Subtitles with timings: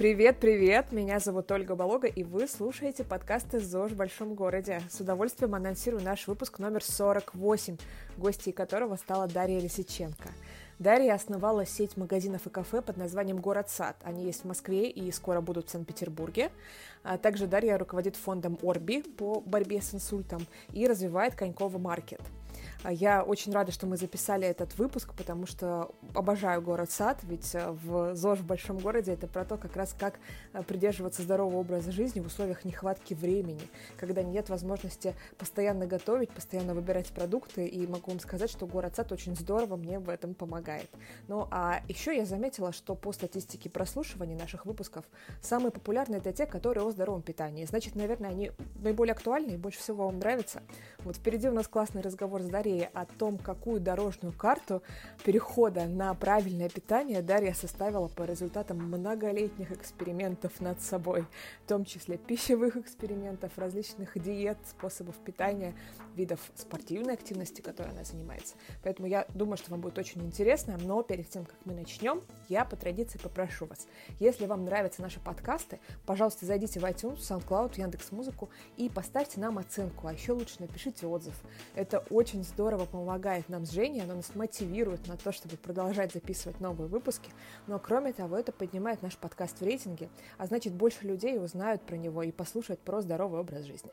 [0.00, 0.92] Привет, привет!
[0.92, 4.80] Меня зовут Ольга Болога, и вы слушаете подкасты «ЗОЖ в большом городе».
[4.88, 7.76] С удовольствием анонсирую наш выпуск номер 48,
[8.16, 10.30] гостьей которого стала Дарья Лисиченко.
[10.78, 13.98] Дарья основала сеть магазинов и кафе под названием «Город Сад».
[14.02, 16.50] Они есть в Москве и скоро будут в Санкт-Петербурге.
[17.02, 22.22] А также Дарья руководит фондом «Орби» по борьбе с инсультом и развивает Конькова Маркет–
[22.88, 27.70] я очень рада, что мы записали этот выпуск, потому что обожаю город Сад, ведь э,
[27.70, 30.18] в ЗОЖ в большом городе это про то, как раз как
[30.52, 33.60] э, придерживаться здорового образа жизни в условиях нехватки времени,
[33.98, 39.12] когда нет возможности постоянно готовить, постоянно выбирать продукты, и могу вам сказать, что город Сад
[39.12, 40.88] очень здорово мне в этом помогает.
[41.28, 45.04] Ну, а еще я заметила, что по статистике прослушивания наших выпусков
[45.42, 47.66] самые популярные это те, которые о здоровом питании.
[47.66, 50.62] Значит, наверное, они наиболее актуальны и больше всего вам нравятся.
[51.00, 54.82] Вот впереди у нас классный разговор с Дарьей Дарьи о том, какую дорожную карту
[55.24, 61.24] перехода на правильное питание Дарья составила по результатам многолетних экспериментов над собой,
[61.64, 65.74] в том числе пищевых экспериментов, различных диет, способов питания,
[66.14, 68.54] видов спортивной активности, которой она занимается.
[68.84, 72.64] Поэтому я думаю, что вам будет очень интересно, но перед тем, как мы начнем, я
[72.64, 73.88] по традиции попрошу вас,
[74.20, 80.06] если вам нравятся наши подкасты, пожалуйста, зайдите в iTunes, SoundCloud, Яндекс.Музыку и поставьте нам оценку,
[80.06, 81.34] а еще лучше напишите отзыв.
[81.74, 86.12] Это очень здорово здорово помогает нам с Женей, оно нас мотивирует на то, чтобы продолжать
[86.12, 87.30] записывать новые выпуски,
[87.66, 91.96] но кроме того, это поднимает наш подкаст в рейтинге, а значит больше людей узнают про
[91.96, 93.90] него и послушают про здоровый образ жизни.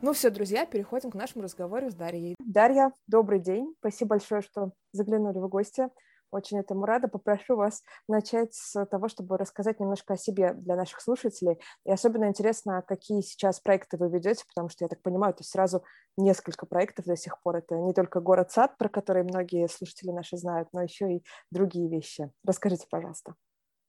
[0.00, 2.36] Ну все, друзья, переходим к нашему разговору с Дарьей.
[2.38, 5.88] Дарья, добрый день, спасибо большое, что заглянули в гости.
[6.34, 7.06] Очень этому рада.
[7.06, 11.60] Попрошу вас начать с того, чтобы рассказать немножко о себе для наших слушателей.
[11.86, 15.52] И особенно интересно, какие сейчас проекты вы ведете, потому что, я так понимаю, то есть
[15.52, 15.84] сразу
[16.16, 17.58] несколько проектов до сих пор.
[17.58, 22.32] Это не только город-сад, про который многие слушатели наши знают, но еще и другие вещи.
[22.44, 23.36] Расскажите, пожалуйста.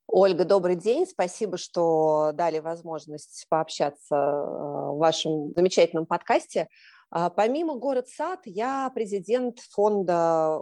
[0.08, 1.08] Ольга, добрый день.
[1.08, 6.68] Спасибо, что дали возможность пообщаться э, в вашем замечательном подкасте.
[7.12, 10.62] А, помимо «Город Сад», я президент фонда,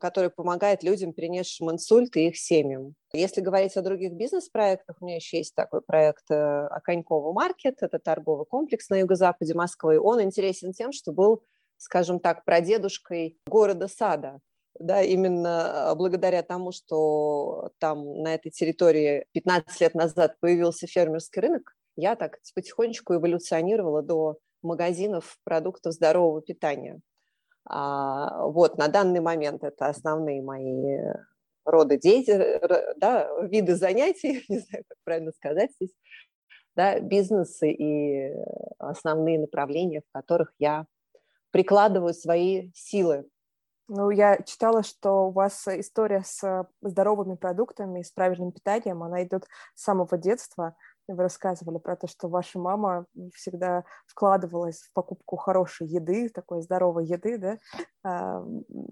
[0.00, 2.94] который помогает людям, перенесшим инсульт и их семьям.
[3.12, 7.98] Если говорить о других бизнес-проектах, у меня еще есть такой проект э, Конькова Маркет, это
[7.98, 9.98] торговый комплекс на юго-западе Москвы.
[9.98, 11.42] Он интересен тем, что был,
[11.78, 14.40] скажем так, прадедушкой города Сада.
[14.78, 21.74] Да, именно благодаря тому, что там на этой территории 15 лет назад появился фермерский рынок,
[21.96, 27.00] я так потихонечку эволюционировала до магазинов продуктов здорового питания.
[27.64, 30.98] А, вот, на данный момент это основные мои
[31.64, 35.94] роды деятельности, да, виды занятий, не знаю, как правильно сказать здесь,
[36.74, 38.32] да, бизнесы и
[38.78, 40.86] основные направления, в которых я
[41.50, 43.26] прикладываю свои силы.
[43.88, 49.46] Ну, я читала, что у вас история с здоровыми продуктами, с правильным питанием, она идет
[49.74, 50.76] с самого детства
[51.14, 57.06] вы рассказывали про то, что ваша мама всегда вкладывалась в покупку хорошей еды, такой здоровой
[57.06, 57.58] еды, да?
[58.04, 58.44] А,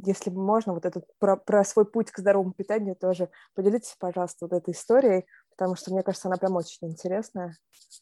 [0.05, 4.53] если можно, вот этот про, про свой путь к здоровому питанию тоже поделитесь, пожалуйста, вот
[4.53, 7.57] этой историей, потому что, мне кажется, она прям очень интересная.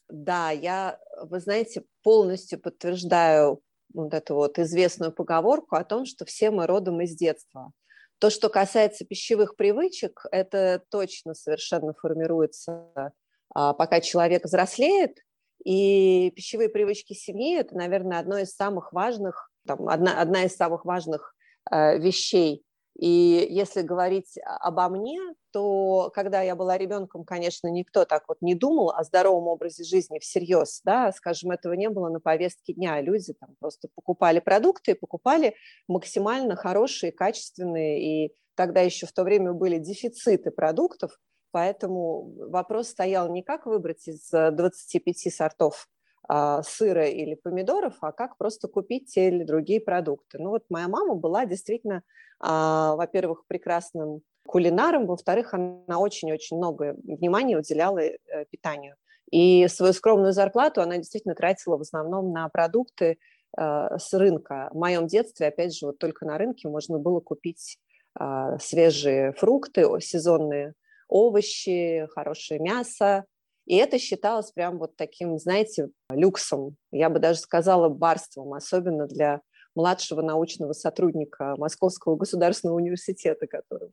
[0.09, 3.61] Да, я, вы знаете, полностью подтверждаю
[3.93, 7.71] вот эту вот известную поговорку о том, что все мы родом из детства.
[8.19, 13.13] То, что касается пищевых привычек, это точно совершенно формируется
[13.55, 15.17] пока человек взрослеет,
[15.65, 20.85] и пищевые привычки семьи– это, наверное, одно из самых важных, там, одна, одна из самых
[20.85, 21.35] важных
[21.71, 22.63] э, вещей.
[22.97, 25.19] И если говорить обо мне,
[25.51, 30.19] то когда я была ребенком, конечно, никто так вот не думал о здоровом образе жизни
[30.19, 33.01] всерьез, да, скажем, этого не было на повестке дня.
[33.01, 35.55] Люди там просто покупали продукты, покупали
[35.87, 41.19] максимально хорошие, качественные, и тогда еще в то время были дефициты продуктов,
[41.55, 45.87] Поэтому вопрос стоял не как выбрать из 25 сортов
[46.27, 50.37] а, сыра или помидоров, а как просто купить те или другие продукты.
[50.37, 52.03] Ну вот моя мама была действительно,
[52.41, 58.11] а, во-первых, прекрасным кулинаром, во-вторых, она очень-очень много внимания уделяла э,
[58.51, 58.97] питанию.
[59.31, 63.17] И свою скромную зарплату она действительно тратила в основном на продукты
[63.57, 64.67] э, с рынка.
[64.73, 67.79] В моем детстве, опять же, вот только на рынке можно было купить
[68.13, 70.73] а, свежие фрукты сезонные,
[71.07, 73.25] овощи, хорошее мясо.
[73.65, 79.41] И это считалось прям вот таким, знаете, люксом, я бы даже сказала барством, особенно для
[79.73, 83.91] младшего научного сотрудника Московского государственного университета, которым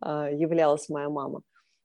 [0.00, 1.42] а, являлась моя мама.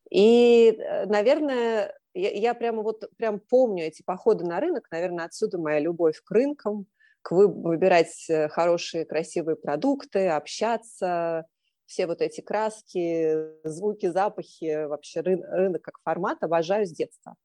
[0.09, 5.79] И, э, наверное, я, прямо вот прям помню эти походы на рынок, наверное, отсюда моя
[5.79, 6.85] любовь к рынкам,
[7.21, 11.45] к вы, выбирать э, хорошие, красивые продукты, общаться,
[11.85, 17.35] все вот эти краски, звуки, запахи, вообще рынок, как формат обожаю с детства.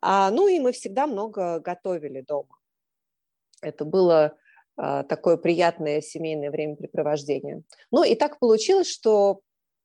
[0.00, 2.58] А, ну и мы всегда много готовили дома.
[3.62, 4.36] Это было
[4.76, 7.62] а, такое приятное семейное времяпрепровождение.
[7.90, 9.40] Ну и так получилось, что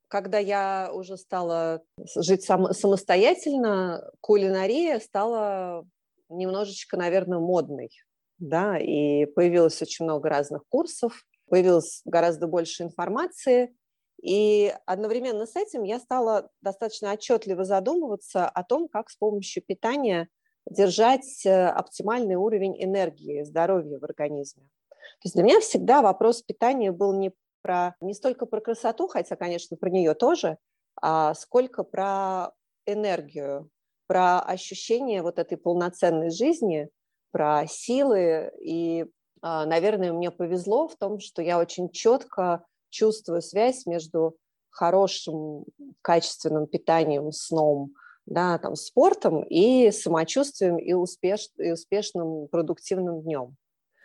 [0.07, 1.81] когда я уже стала
[2.15, 5.86] жить сам, самостоятельно, кулинария стала
[6.30, 7.92] немножечко, наверное, модной.
[8.39, 13.75] Да, и появилось очень много разных курсов, появилось гораздо больше информации,
[14.22, 20.28] и одновременно с этим я стала достаточно отчетливо задумываться о том, как с помощью питания
[20.69, 24.63] держать э, оптимальный уровень энергии, здоровья в организме.
[24.90, 27.31] То есть для меня всегда вопрос питания был не
[27.62, 30.57] про не столько про красоту, хотя, конечно, про нее тоже,
[31.01, 32.51] а сколько про
[32.86, 33.69] энергию,
[34.07, 36.90] про ощущение вот этой полноценной жизни,
[37.31, 39.06] про силы и
[39.41, 44.36] наверное, мне повезло в том, что я очень четко чувствую связь между
[44.69, 45.65] хорошим,
[46.01, 47.94] качественным питанием, сном,
[48.25, 53.56] да, там, спортом и самочувствием и, успеш, и успешным продуктивным днем.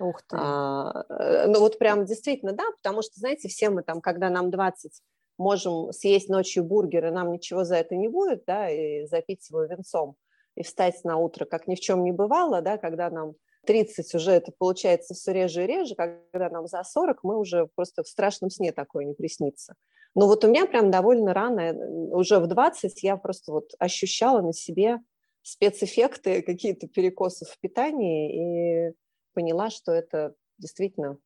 [0.01, 0.37] Ух ты.
[0.39, 4.51] А, э, ну вот прям действительно, да, потому что, знаете, все мы там, когда нам
[4.51, 4.93] 20,
[5.39, 9.65] можем съесть ночью бургер, и нам ничего за это не будет, да, и запить его
[9.65, 10.17] венцом,
[10.57, 13.35] и встать на утро, как ни в чем не бывало, да, когда нам
[13.65, 18.03] 30 уже это получается все реже и реже, когда нам за 40, мы уже просто
[18.03, 19.75] в страшном сне такое не приснится.
[20.15, 24.41] Но вот у меня прям довольно рано, э, уже в 20 я просто вот ощущала
[24.41, 24.99] на себе
[25.43, 28.95] спецэффекты, какие-то перекосы в питании и
[29.35, 31.19] поняла, что это действительно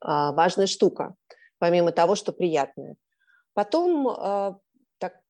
[0.00, 1.14] а, важная штука,
[1.58, 2.96] помимо того, что приятная.
[3.54, 4.58] Потом а,
[4.98, 5.20] так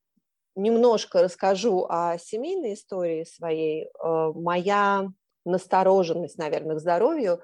[0.54, 3.88] немножко расскажу о семейной истории своей.
[3.98, 5.08] А, моя
[5.44, 7.40] настороженность, наверное, к здоровью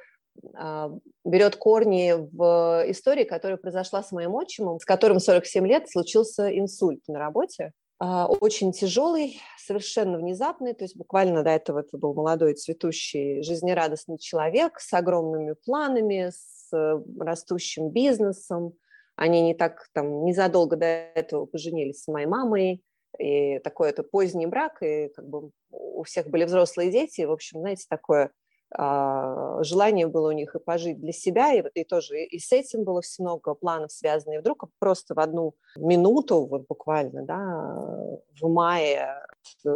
[0.55, 0.91] а,
[1.25, 7.03] берет корни в истории, которая произошла с моим отчимом, с которым 47 лет случился инсульт
[7.09, 7.73] на работе.
[7.99, 14.19] А, очень тяжелый, совершенно внезапный, то есть буквально до этого это был молодой, цветущий, жизнерадостный
[14.19, 18.75] человек с огромными планами, с э, растущим бизнесом.
[19.17, 22.83] Они не так, там, незадолго до этого поженились с моей мамой,
[23.19, 27.61] и такой это поздний брак, и как бы у всех были взрослые дети, в общем,
[27.61, 28.31] знаете, такое
[28.75, 32.85] а, желание было у них и пожить для себя, и, и тоже и с этим
[32.85, 34.39] было все много планов связанных.
[34.39, 39.23] И вдруг просто в одну минуту, вот буквально, да, в мае
[39.65, 39.71] э,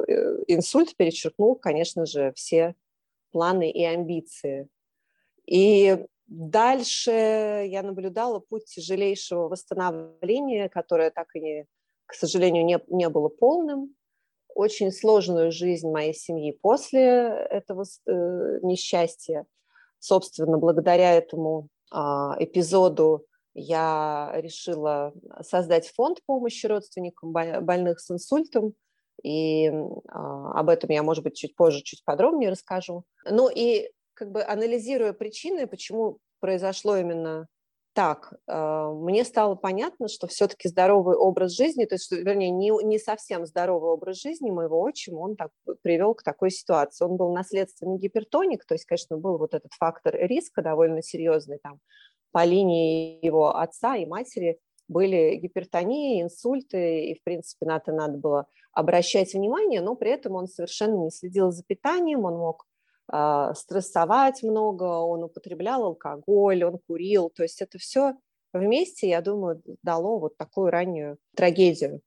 [0.48, 2.74] инсульт перечеркнул, конечно же, все
[3.30, 4.68] планы и амбиции.
[5.46, 11.66] И дальше я наблюдала путь тяжелейшего восстановления, которое так и не
[12.10, 13.94] к сожалению, не, не было полным.
[14.52, 19.46] Очень сложную жизнь моей семьи после этого э, несчастья.
[20.00, 21.96] Собственно, благодаря этому э,
[22.40, 23.24] эпизоду
[23.54, 25.12] я решила
[25.42, 28.74] создать фонд помощи родственникам больных с инсультом.
[29.22, 29.72] И э,
[30.08, 33.04] об этом я, может быть, чуть позже, чуть подробнее расскажу.
[33.24, 37.46] Ну и как бы анализируя причины, почему произошло именно
[37.92, 42.98] так, а, мне стало понятно, что все-таки здоровый образ жизни, то есть, вернее, не, не
[42.98, 45.50] совсем здоровый образ жизни моего отчима, он так
[45.82, 47.04] привел к такой ситуации.
[47.04, 51.80] Он был наследственный гипертоник, то есть, конечно, был вот этот фактор риска довольно серьезный там
[52.32, 58.18] по линии его отца и матери были гипертонии, инсульты, и, в принципе, на это надо
[58.18, 62.66] было обращать внимание, но при этом он совершенно не следил за питанием, он мог
[63.54, 67.30] стрессовать много, он употреблял алкоголь, он курил.
[67.30, 68.14] То есть это все
[68.52, 72.00] вместе, я думаю, дало вот такую раннюю трагедию.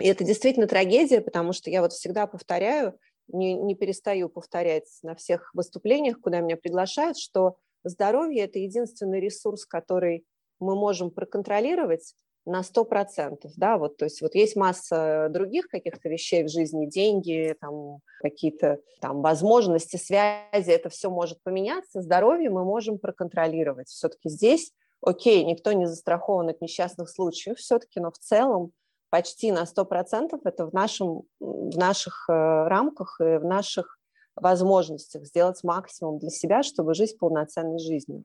[0.00, 5.14] И это действительно трагедия, потому что я вот всегда повторяю, не, не перестаю повторять на
[5.14, 10.24] всех выступлениях, куда меня приглашают, что здоровье– это единственный ресурс, который
[10.58, 12.14] мы можем проконтролировать,
[12.46, 17.56] на 100%, да, вот, то есть вот есть масса других каких-то вещей в жизни, деньги,
[17.60, 23.88] там, какие-то там возможности, связи, это все может поменяться, здоровье мы можем проконтролировать.
[23.88, 28.70] Все-таки здесь, окей, никто не застрахован от несчастных случаев все-таки, но в целом
[29.10, 33.98] почти на 100% это в, нашем, в наших э, рамках и в наших
[34.36, 38.24] возможностях сделать максимум для себя, чтобы жить полноценной жизнью.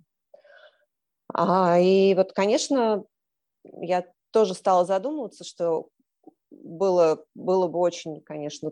[1.33, 3.05] А, и вот, конечно,
[3.63, 5.89] я тоже стала задумываться, что
[6.49, 8.71] было, было бы очень, конечно,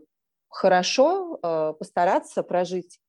[0.50, 3.00] хорошо э, постараться прожить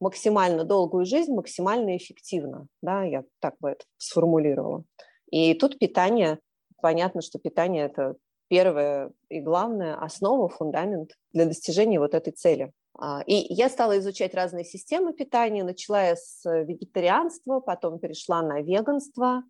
[0.00, 2.66] максимально долгую жизнь, максимально эффективно.
[2.82, 4.84] Да, я так бы это сформулировала.
[5.30, 6.40] И тут питание,
[6.80, 8.16] понятно, что питание– это
[8.48, 12.72] первая и главная основа, фундамент для достижения вот этой цели.
[12.98, 18.60] А, и я стала изучать разные системы питания, начала я с вегетарианства, потом перешла на
[18.60, 19.44] веганство,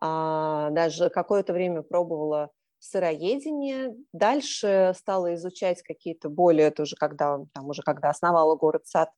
[0.00, 3.94] а, даже какое-то время пробовала сыроедение.
[4.12, 9.10] Дальше стала изучать какие-то более, тоже когда, там, уже когда основала город-сад,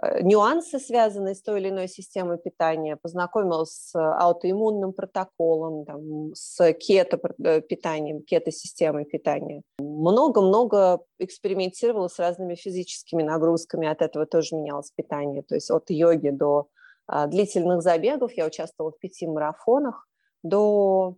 [0.00, 6.72] Э, нюансы, связанные с той или иной системой питания, познакомилась с аутоиммунным протоколом, там, с
[6.74, 9.62] кето-питанием, э, кето-системой питания.
[9.80, 16.30] Много-много экспериментировала с разными физическими нагрузками, от этого тоже менялось питание, то есть от йоги
[16.30, 16.68] до
[17.06, 18.32] а, длительных забегов.
[18.34, 20.06] Я участвовала в пяти марафонах,
[20.42, 21.16] до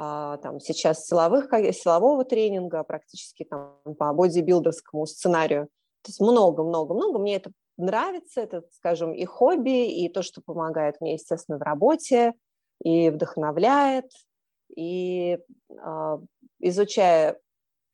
[0.00, 5.66] а, там, сейчас силовых, силового тренинга, практически там, по бодибилдерскому сценарию.
[6.02, 7.18] То есть много-много-много.
[7.18, 12.34] Мне это нравится, это, скажем, и хобби, и то, что помогает мне, естественно, в работе,
[12.82, 14.10] и вдохновляет,
[14.76, 15.38] и
[15.68, 16.18] э,
[16.60, 17.38] изучая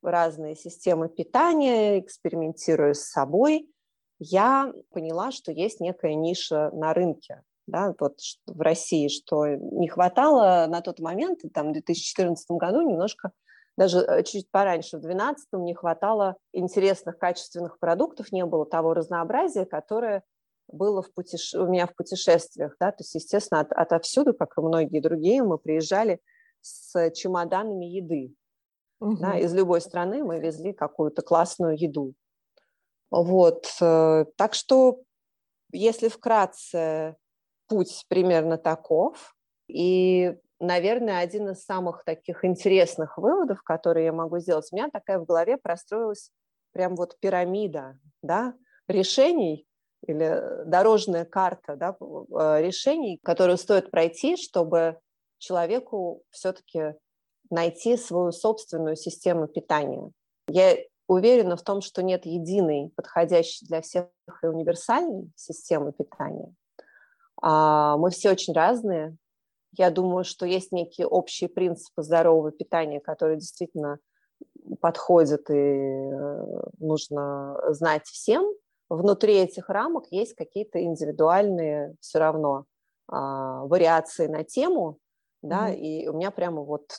[0.03, 3.69] разные системы питания, экспериментируя с собой,
[4.19, 10.67] я поняла, что есть некая ниша на рынке, да, вот в России, что не хватало
[10.69, 13.33] на тот момент, там, в 2014 году немножко
[13.77, 19.65] даже э, чуть пораньше, в 2012-м, не хватало интересных, качественных продуктов, не было того разнообразия,
[19.65, 20.23] которое
[20.69, 21.59] было в путеше...
[21.59, 22.77] у меня в путешествиях.
[22.79, 22.93] Да?
[22.93, 26.21] То есть, естественно, от, отовсюду, как и многие другие, мы приезжали
[26.61, 28.35] с чемоданами еды.
[29.01, 29.19] Угу.
[29.19, 29.39] Да?
[29.39, 32.15] Из любой страны мы везли какую-то классную еду.
[33.11, 33.67] Вот.
[33.81, 35.03] Э, так что,
[35.73, 37.17] если вкратце,
[37.67, 39.35] путь примерно таков.
[39.69, 45.19] И наверное, один из самых таких интересных выводов, которые я могу сделать, у меня такая
[45.19, 46.31] в голове простроилась
[46.73, 48.55] прям вот пирамида да,
[48.89, 49.67] решений
[50.07, 54.99] или дорожная карта да, э, решений, которые стоит пройти, чтобы
[55.39, 56.95] человеку все-таки
[57.51, 60.11] найти свою собственную систему питания.
[60.49, 64.09] Я уверена в том, что нет единой, подходящей для всех
[64.43, 66.55] и универсальной системы питания.
[67.43, 69.17] А, мы все очень разные,
[69.77, 73.99] я думаю, что есть некие общие принципы здорового питания, которые действительно
[74.81, 76.47] подходят и э,
[76.79, 78.47] нужно знать всем.
[78.89, 82.67] Внутри этих рамок есть какие-то индивидуальные все равно
[83.09, 84.99] а, вариации на тему,
[85.43, 85.77] да, mm-hmm.
[85.77, 86.99] и у меня прямо вот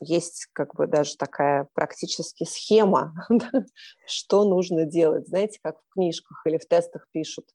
[0.00, 3.14] есть как бы даже такая практически схема,
[4.06, 5.26] что нужно делать.
[5.28, 7.46] Знаете, как в книжках или в тестах пишут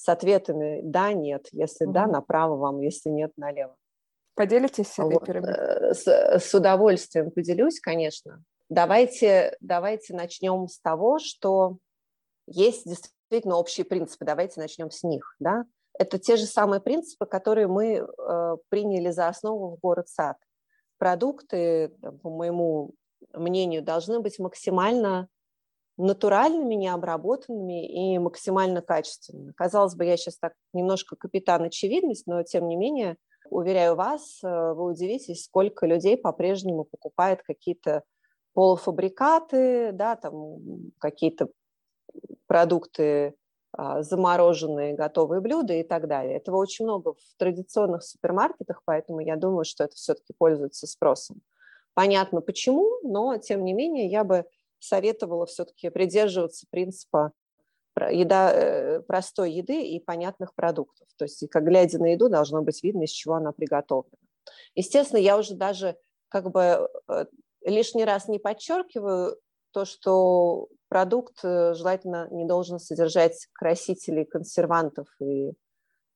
[0.00, 1.92] с ответами «да», «нет», если mm-hmm.
[1.92, 3.76] да, направо вам, если нет, налево.
[4.34, 5.54] Поделитесь этой вот, пирамидой?
[5.54, 8.42] Э, с, с удовольствием поделюсь, конечно.
[8.70, 11.76] Давайте, давайте начнем с того, что
[12.46, 14.24] есть действительно общие принципы.
[14.24, 15.36] Давайте начнем с них.
[15.38, 15.64] Да?
[15.98, 20.38] Это те же самые принципы, которые мы э, приняли за основу в город-сад.
[20.96, 21.90] Продукты,
[22.22, 22.94] по моему
[23.34, 25.28] мнению, должны быть максимально
[26.04, 29.52] натуральными, необработанными и максимально качественными.
[29.52, 33.16] Казалось бы, я сейчас так немножко капитан очевидность, но тем не менее–
[33.50, 38.04] уверяю вас, э, вы удивитесь, сколько людей по-прежнему покупает какие-то
[38.54, 40.58] полуфабрикаты, да, там
[40.98, 41.50] какие-то
[42.46, 43.34] продукты
[43.72, 46.36] а, замороженные готовые блюда и так далее.
[46.36, 51.42] Этого очень много в традиционных супермаркетах, поэтому я думаю, что это все-таки пользуется спросом.
[51.94, 54.46] Понятно почему, но тем не менее я бы
[54.80, 57.32] советовала все-таки придерживаться принципа
[57.96, 61.06] еда, э, простой еды и понятных продуктов.
[61.16, 64.16] То есть, как глядя на еду, должно быть видно, из чего она приготовлена.
[64.74, 65.96] Естественно, я уже даже
[66.28, 67.26] как бы э,
[67.64, 69.36] лишний раз не подчеркиваю
[69.72, 75.52] то, что продукт э, желательно не должен содержать красителей, консервантов и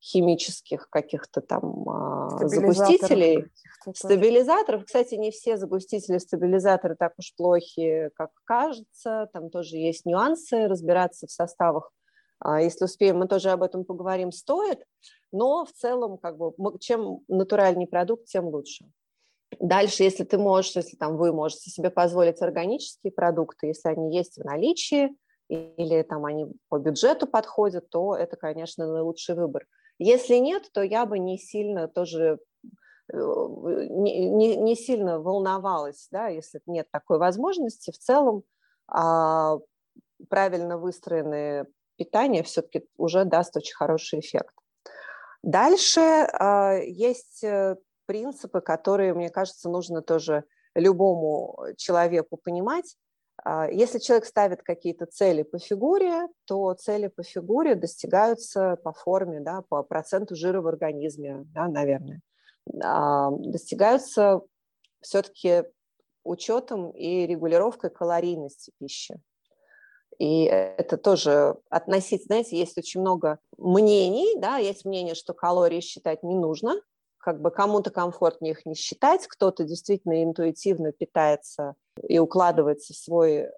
[0.04, 3.46] химических каких-то там а, загустителей,
[3.94, 4.84] стабилизаторов.
[4.84, 9.30] Кстати, не все загустители, стабилизаторы так уж плохи, как кажется.
[9.32, 11.90] Там тоже есть нюансы, разбираться в составах.
[12.38, 14.84] А, если успеем, мы тоже об этом поговорим, стоит.
[15.32, 18.84] Но в целом, как бы, чем натуральнее продукт, тем лучше.
[19.58, 24.36] Дальше, если ты можешь, если там вы можете себе позволить органические продукты, если они есть
[24.36, 25.16] в наличии,
[25.48, 29.66] или там они по бюджету подходят, то это, конечно, наилучший выбор.
[29.98, 32.38] Если нет, то я бы не сильно тоже
[33.12, 37.90] э, не, не, не сильно волновалась, да, если нет такой возможности.
[37.90, 38.42] В целом
[38.88, 39.58] а,
[40.28, 44.54] правильно выстроенное питание все-таки уже даст очень хороший эффект.
[45.42, 52.96] Дальше а, есть э, принципы, которые, мне кажется, нужно тоже любому человеку понимать.
[53.44, 59.40] А, если человек ставит какие-то цели по фигуре, то цели по фигуре достигаются по форме,
[59.40, 62.22] да, по проценту жира в организме, да, наверное.
[62.82, 64.40] А, достигаются
[65.02, 65.64] все-таки
[66.24, 69.20] учетом и регулировкой калорийности пищи.
[70.18, 76.22] И это тоже относить, знаете, есть очень много мнений, да, есть мнение, что калории считать
[76.22, 76.80] не нужно,
[77.24, 81.74] как бы кому-то комфортнее их не считать, кто-то действительно интуитивно питается
[82.06, 83.50] и укладывается в свой э,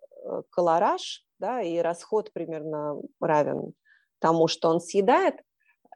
[0.51, 3.73] колораж, да, и расход примерно равен
[4.21, 5.35] тому, что он съедает.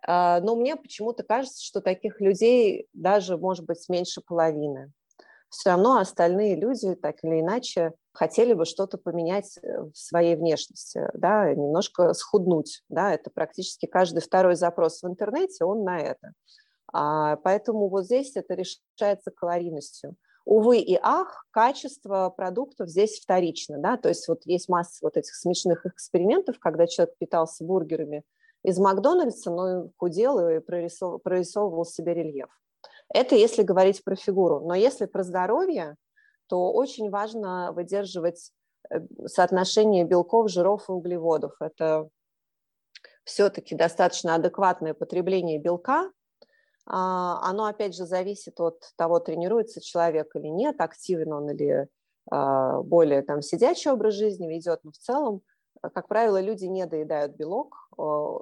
[0.04, 4.90] А, но мне почему-то кажется, что таких людей даже, может быть, меньше половины.
[5.48, 11.08] Все равно остальные люди так или иначе хотели бы что-то поменять э, в своей внешности,
[11.14, 16.32] да, немножко схуднуть, да, это практически каждый второй запрос в интернете, он на это.
[16.92, 20.16] А, поэтому вот здесь это решается калорийностью.
[20.44, 25.34] Увы и ах, качество продуктов здесь вторично, да, то есть вот есть масса вот этих
[25.34, 28.24] смешных экспериментов, когда человек питался бургерами
[28.64, 32.48] из Макдональдса, но худел и прорисовывал, прорисовывал себе рельеф.
[33.12, 34.60] Это если говорить про фигуру.
[34.60, 35.96] Но если про здоровье,
[36.46, 38.52] то очень важно выдерживать
[38.88, 41.54] э, соотношение белков, жиров и углеводов.
[41.60, 42.08] Это
[43.24, 46.10] все-таки достаточно адекватное потребление белка,
[46.86, 51.88] оно, опять же, зависит от того, тренируется человек или нет, активен он или
[52.30, 55.42] а, более там сидячий образ жизни ведет, но в целом,
[55.82, 57.76] э, как правило, люди не доедают белок.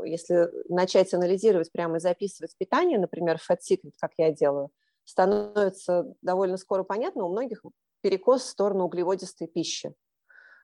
[0.04, 4.71] Если начать анализировать прямо и записывать питание, например, Fat Secret, как я делаю,
[5.04, 7.64] становится довольно скоро понятно, у многих
[8.02, 9.95] перекос в сторону углеводистой пищи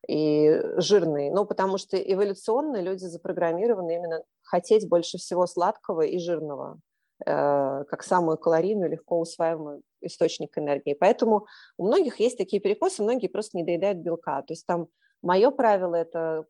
[0.07, 1.31] и жирной.
[1.31, 6.78] Ну, потому что эволюционно люди запрограммированы именно хотеть больше всего сладкого и жирного.
[7.26, 10.93] Э, как самую калорийную, легко усваиваемый источник энергии.
[10.93, 11.47] Поэтому
[11.78, 14.43] у многих есть такие перекосы, многие просто не доедают белка.
[14.43, 14.88] То есть там
[15.23, 16.45] мое правило– это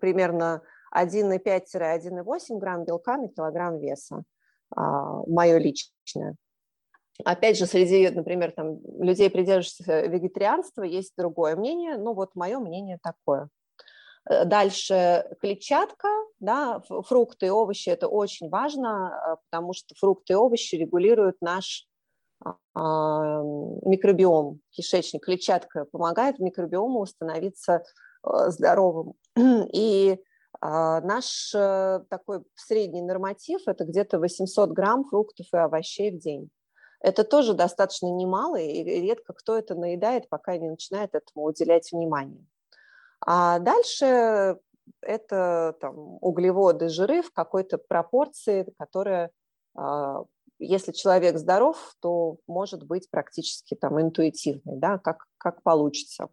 [0.00, 0.62] примерно
[0.96, 4.22] 1,5-1,8 грамм белка на килограмм веса,
[4.74, 6.36] а, мое личное.
[7.24, 12.98] Опять же, среди, например, там, людей, придерживающихся вегетарианства, есть другое мнение, ну вот мое мнение
[13.02, 13.50] такое.
[14.28, 16.08] Э, дальше клетчатка,
[16.40, 21.86] да, фрукты и овощи– это очень важно, э, потому что фрукты и овощи регулируют наш
[22.72, 23.42] а,
[23.82, 25.24] микробиом, кишечник.
[25.24, 27.82] Клетчатка помогает микробиому становиться
[28.22, 29.14] э, здоровым.
[29.72, 30.20] И
[30.60, 36.48] а, наш такой средний норматив– это где-то 800 грамм фруктов и овощей в день.
[37.00, 42.44] Это тоже достаточно немало, и редко кто это наедает, пока не начинает этому уделять внимание.
[43.30, 44.58] А дальше
[45.02, 49.32] это там, углеводы, жиры в какой-то пропорции, которая,
[49.76, 50.24] а,
[50.58, 56.28] если человек здоров, то может быть практически там интуитивной, да, как, как получится.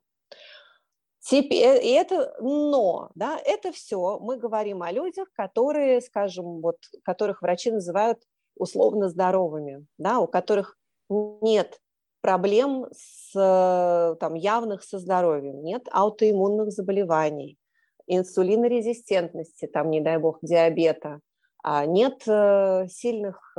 [1.19, 7.41] Теперь, и это но, да, это все мы говорим о людях, которые, скажем, вот, которых
[7.41, 8.19] врачи называют
[8.55, 10.77] условно здоровыми, да, у которых
[11.09, 11.77] нет
[12.25, 17.59] проблем с, там, явных со здоровьем, нет аутоиммунных заболеваний,
[18.07, 21.19] инсулинорезистентности, там, не дай бог, диабета,
[21.61, 23.55] а нет э, сильных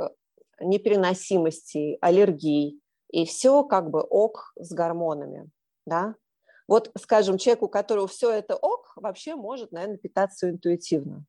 [0.59, 5.49] непереносимостей, аллергий, и все как бы ок с гормонами,
[5.85, 6.15] да.
[6.67, 11.23] Вот, скажем, человек, у которого все это ок, вообще может, наверное, питаться интуитивно.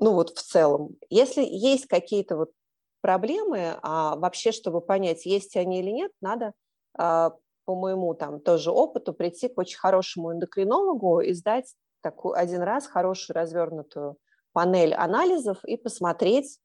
[0.00, 0.96] Ну вот в целом.
[1.10, 2.52] Если есть какие-то вот
[3.00, 6.52] проблемы, а вообще, чтобы понять, есть они или нет, надо
[6.96, 7.32] а,
[7.64, 12.86] по моему там тоже опыту прийти к очень хорошему эндокринологу и сдать такую один раз
[12.86, 14.16] хорошую развернутую
[14.52, 16.58] панель анализов и посмотреть,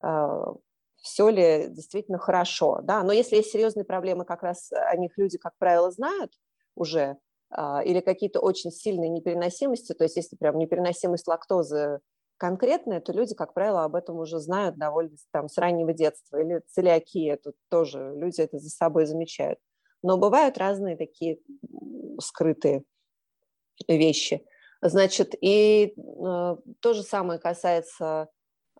[0.00, 0.54] а,
[0.96, 2.80] все ли действительно хорошо.
[2.82, 3.02] Да?
[3.02, 6.32] Но если есть серьезные проблемы, как раз о них люди, как правило, знают
[6.74, 7.16] уже,
[7.50, 12.00] а, или какие-то очень сильные непереносимости, то есть если прям непереносимость лактозы
[12.36, 16.40] конкретные, то люди, как правило, об этом уже знают довольно там, с раннего детства.
[16.40, 19.58] Или целиакия, тут тоже люди это за собой замечают.
[20.02, 21.38] Но бывают разные такие
[22.20, 22.84] скрытые
[23.88, 24.44] вещи.
[24.82, 28.28] Значит, и э, то же самое касается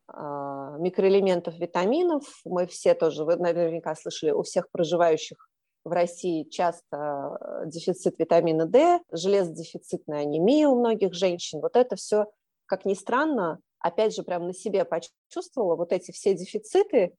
[0.07, 2.25] э, микроэлементов, витаминов.
[2.45, 5.49] Мы все тоже, вы наверняка слышали, у всех проживающих
[5.85, 11.61] в России часто э, дефицит витамина D, железодефицитная анемия у многих женщин.
[11.61, 12.27] Вот это все
[12.75, 17.15] как ни странно, опять же, прям на себе почувствовала, вот эти все дефициты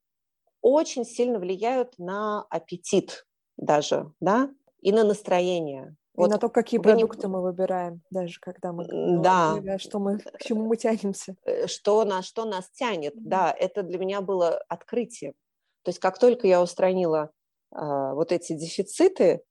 [0.62, 4.50] очень сильно влияют на аппетит даже, да,
[4.82, 5.96] и на настроение.
[6.16, 7.34] И вот на то, какие продукты не...
[7.34, 8.86] мы выбираем, даже когда мы
[9.22, 9.78] да.
[9.78, 11.38] что мы, к чему мы тянемся.
[11.46, 13.30] Э, что, на что нас тянет, mm-hmm.
[13.30, 15.36] да, это для меня было открытие.
[15.84, 17.32] То есть как только я устранила
[17.72, 19.42] э, вот эти дефициты,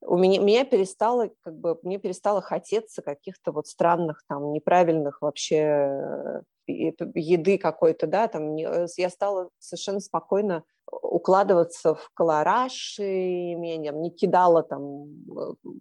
[0.00, 5.56] у меня, меня перестало, как бы, мне перестало хотеться каких-то вот странных, там, неправильных вообще
[5.56, 13.92] э, еды какой-то, да, там, э, я стала совершенно спокойно укладываться в колораж, и меня
[13.92, 15.06] не кидала там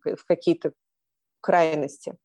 [0.06, 0.74] э, в какие-то
[1.42, 2.16] крайности.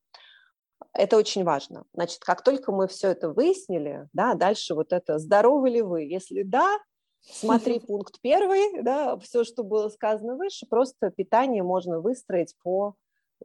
[0.95, 1.85] Это очень важно.
[1.95, 6.03] Значит, как только мы все это выяснили, да, дальше вот это, здоровы ли вы?
[6.03, 6.79] Если да,
[7.25, 12.95] Смотри пункт первый, да, все, что было сказано выше, просто питание можно выстроить по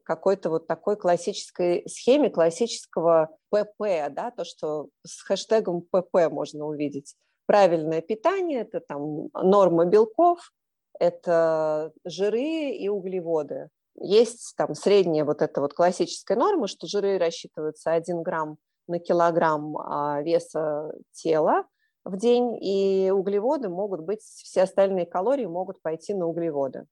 [0.04, 7.16] какой-то вот такой классической схеме классического ПП, да, то, что с хэштегом ПП можно увидеть.
[7.46, 10.52] Правильное питание– это там норма белков,
[11.00, 13.70] это жиры и углеводы.
[14.00, 19.78] Есть там средняя вот эта вот классическая норма, что жиры рассчитываются 1 грамм на килограмм
[19.78, 21.66] а, веса тела
[22.08, 26.86] в день, и углеводы могут быть, все остальные калории могут пойти на углеводы.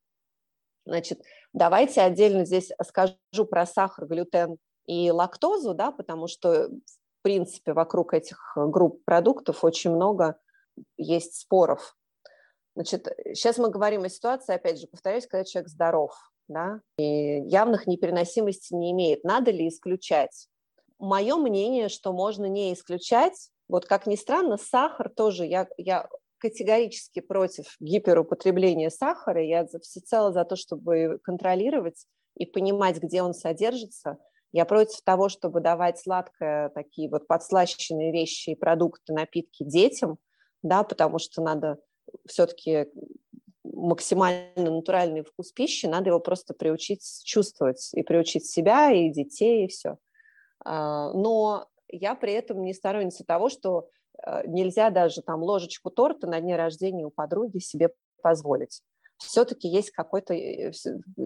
[0.84, 3.16] Значит, давайте отдельно здесь скажу
[3.50, 9.90] про сахар, глютен и лактозу, да, потому что, в принципе, вокруг этих групп продуктов очень
[9.90, 10.38] много
[10.96, 11.96] есть споров.
[12.76, 16.12] Значит, сейчас мы говорим о ситуации, опять же, повторяюсь, когда человек здоров,
[16.46, 19.24] да, и явных непереносимостей не имеет.
[19.24, 20.48] Надо ли исключать?
[20.98, 23.50] Мое мнение, что можно не исключать.
[23.68, 29.42] Вот как ни странно, сахар тоже, я, я категорически против гиперупотребления сахара.
[29.42, 34.18] Я всецело за то, чтобы контролировать и понимать, где он содержится.
[34.52, 40.18] Я против того, чтобы давать сладкое, такие вот подслащенные вещи и продукты, напитки детям,
[40.62, 41.78] да, потому что надо
[42.26, 42.86] все-таки
[43.64, 49.68] максимально натуральный вкус пищи, надо его просто приучить чувствовать и приучить себя, и детей, и
[49.68, 49.98] все.
[50.64, 53.88] А, но я при этом не сторонница того, что
[54.24, 57.90] Э, нельзя даже там ложечку торта на дне рождения у подруги себе
[58.22, 58.82] позволить.
[59.18, 60.72] Все-таки есть какой-то, э,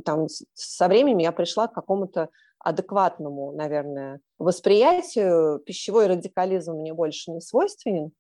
[0.04, 5.60] там, со временем я пришла к какому-то адекватному, наверное, восприятию.
[5.60, 8.12] Пищевой радикализм мне больше не свойственен.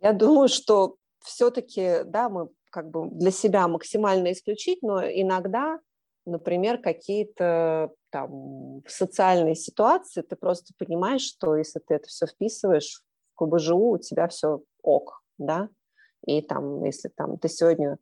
[0.00, 5.80] Я думаю, что все-таки, да, мы как бы для себя максимально исключить, но иногда,
[6.24, 13.02] например, какие-то там социальные ситуации, ты просто понимаешь, что если ты это все вписываешь
[13.36, 15.68] КБЖУ у тебя все ок, да,
[16.26, 17.98] и там, если там ты сегодня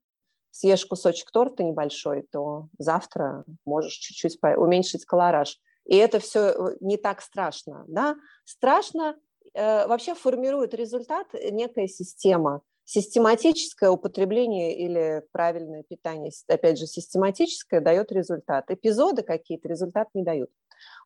[0.51, 5.59] съешь кусочек торта небольшой, то завтра можешь чуть-чуть уменьшить колораж.
[5.85, 8.17] И это все не так страшно, да.
[8.45, 9.17] Страшно
[9.55, 18.11] э, вообще формирует результат некая система, систематическое употребление или правильное питание, опять же, систематическое дает
[18.11, 18.71] результат.
[18.71, 20.49] Эпизоды какие-то результат не дают.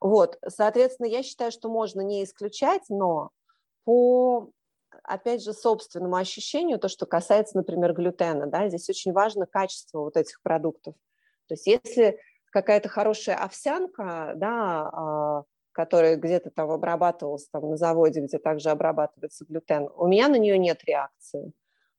[0.00, 3.30] Вот, соответственно, я считаю, что можно не исключать, но
[3.82, 4.50] по,
[5.02, 10.16] опять же, собственному ощущению, то, что касается, например, глютена, да, здесь очень важно качество вот
[10.16, 10.94] этих продуктов.
[11.48, 12.20] То есть если
[12.52, 15.42] какая-то хорошая овсянка, да, а,
[15.72, 20.58] которая где-то там обрабатывалась там, на заводе, где также обрабатывается глютен, у меня на нее
[20.58, 21.52] нет реакции.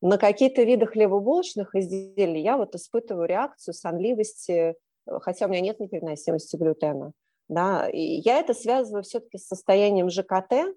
[0.03, 4.75] На какие-то виды хлебобулочных изделий я вот испытываю реакцию сонливости,
[5.07, 7.13] хотя у меня нет непереносимости глютена.
[7.47, 10.75] Да, и я это связываю все-таки с состоянием ЖКТ,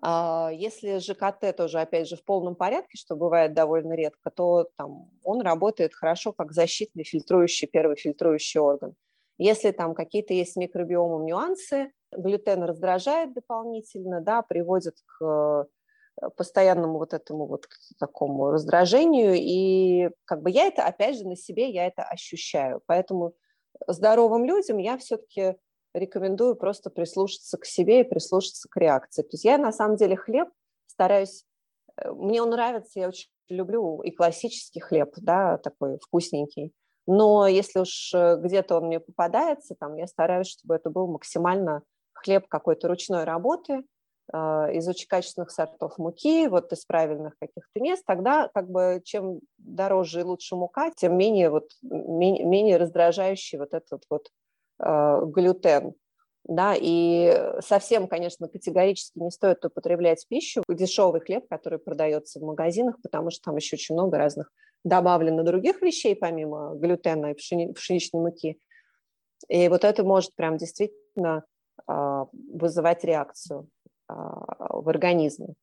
[0.00, 5.10] а, если ЖКТ тоже, опять же, в полном порядке, что бывает довольно редко, то там,
[5.24, 8.94] он работает хорошо как защитный фильтрующий, первый фильтрующий орган.
[9.38, 15.64] Если там какие-то есть микробиомом нюансы, глютен раздражает дополнительно, да, приводит к э,
[16.36, 17.66] постоянному вот этому вот
[17.98, 22.80] такому раздражению, и как бы я это, опять же, на себе я это ощущаю.
[22.86, 23.34] Поэтому
[23.86, 25.56] здоровым людям я все-таки
[25.94, 29.22] рекомендую просто прислушаться к себе и прислушаться к реакции.
[29.22, 30.48] То есть я на самом деле хлеб
[30.86, 31.44] стараюсь,
[31.96, 36.72] э, мне он нравится, я очень люблю и классический хлеб, да, такой вкусненький.
[37.06, 41.82] Но если уж э, где-то он мне попадается, там я стараюсь, чтобы это был максимально
[42.12, 43.82] хлеб какой-то ручной работы, э,
[44.32, 50.20] из очень качественных сортов муки, вот из правильных каких-то мест, тогда как бы чем дороже
[50.20, 54.30] и лучше мука, тем менее, вот, менее, менее раздражающий вот этот вот
[54.82, 55.94] Э, глютен.
[56.44, 62.96] Да, и совсем, конечно, категорически не стоит употреблять пищу, дешевый хлеб, который продается в магазинах,
[63.00, 64.50] потому что там еще очень много разных
[64.82, 68.58] добавлено других вещей, помимо глютена и пшени, пшеничной муки.
[69.48, 71.44] И вот это может прям действительно
[71.88, 73.68] э, вызывать реакцию
[74.14, 75.54] в организме.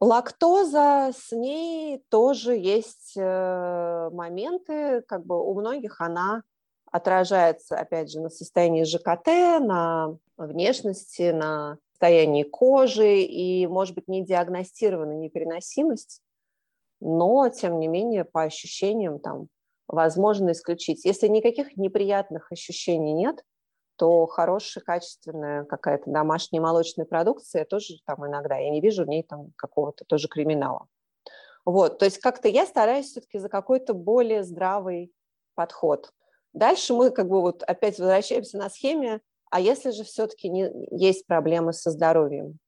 [0.00, 6.42] Лактоза, с ней тоже есть моменты, как бы у многих она
[6.90, 9.26] отражается, опять же, на состоянии ЖКТ,
[9.64, 16.22] на внешности, на состоянии кожи и, может быть, не диагностирована непереносимость,
[17.00, 19.48] но, тем не менее, по ощущениям там
[19.86, 21.04] возможно исключить.
[21.04, 23.44] Если никаких неприятных ощущений нет,
[24.00, 29.22] то хорошая, качественная какая-то домашняя молочная продукция тоже там иногда, я не вижу в ней
[29.22, 30.86] там какого-то тоже криминала.
[31.66, 35.12] Вот, то есть как-то я стараюсь все-таки за какой-то более здравый
[35.54, 36.10] подход.
[36.54, 41.26] Дальше мы как бы вот опять возвращаемся на схеме, а если же все-таки не, есть
[41.26, 42.58] проблемы со здоровьем?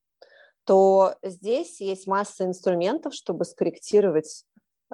[0.65, 4.45] то здесь есть масса инструментов, чтобы скорректировать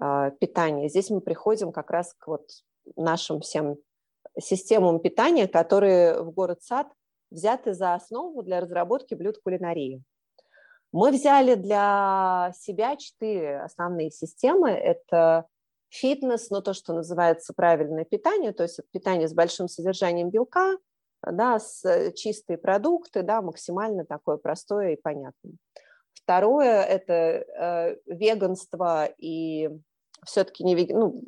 [0.01, 0.89] э, питание.
[0.89, 2.49] Здесь мы приходим как раз к вот
[2.97, 3.77] нашим всем
[4.41, 6.89] системам питания, которые в город Сад
[7.31, 10.03] взяты за основу для разработки блюд кулинарии.
[10.93, 14.71] Мы взяли для себя четыре основные системы.
[14.71, 15.47] Это
[15.91, 20.77] фитнес, но то, что называется правильное питание, то есть питание с большим содержанием белка,
[21.23, 25.55] да, с э, чистые продукты, да, максимально такое простое и понятное.
[26.13, 29.71] Второе– это э, веганство и
[30.25, 30.91] все-таки не вег...
[30.91, 31.23] ну,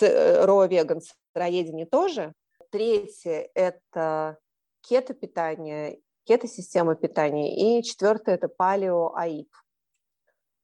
[0.00, 1.00] э, ро-веган,
[1.38, 2.32] сыроедение тоже.
[2.70, 4.38] Третье– это
[4.82, 7.78] кето-питание, кето-система питания.
[7.78, 9.48] И четвертое– это палео-аип.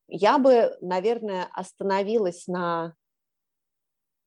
[0.08, 2.94] Я бы, наверное, остановилась на,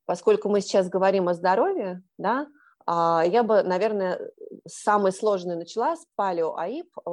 [0.06, 2.48] поскольку мы сейчас говорим о здоровье, да,
[2.86, 4.20] а, я бы, наверное,
[4.66, 7.12] самый сложный начала с палео-АИП, э,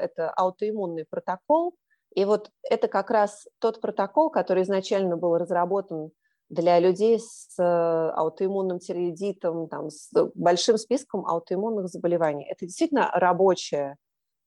[0.00, 1.74] это аутоиммунный протокол,
[2.14, 6.12] и вот это как раз тот протокол, который изначально был разработан
[6.48, 12.46] для людей с э, аутоиммунным тиреоидитом, там, с большим списком аутоиммунных заболеваний.
[12.48, 13.96] Это действительно рабочая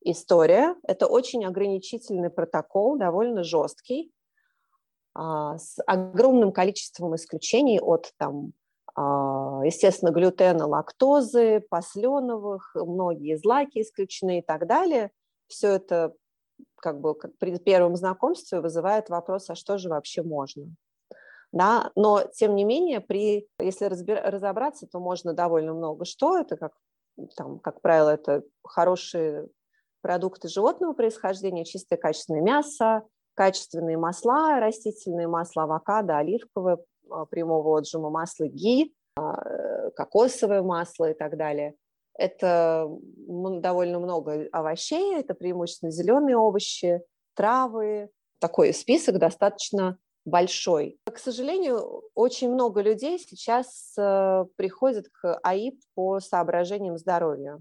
[0.01, 0.75] история.
[0.83, 4.11] Это очень ограничительный протокол, довольно жесткий,
[5.13, 8.53] а, с огромным количеством исключений от, там,
[8.95, 15.11] а, естественно, глютена, лактозы, посленовых, многие злаки исключены и так далее.
[15.47, 16.13] Все это
[16.75, 20.73] как бы при первом знакомстве вызывает вопрос, а что же вообще можно?
[21.51, 26.37] Да, но тем не менее, при, если разбир, разобраться, то можно довольно много что.
[26.37, 26.73] Это, как,
[27.35, 29.47] там, как правило, это хорошие
[30.01, 36.77] продукты животного происхождения, чистое качественное мясо, качественные масла, растительные масла, авокадо, оливковое,
[37.09, 41.75] а, прямого отжима масло ги, а, кокосовое масло и так далее.
[42.13, 42.87] Это
[43.27, 47.01] довольно много овощей, это преимущественно зеленые овощи,
[47.33, 48.09] травы.
[48.39, 49.97] Такой список достаточно
[50.29, 50.97] большой.
[51.05, 57.59] К сожалению, очень много людей сейчас э, приходят к АИП по соображениям здоровья.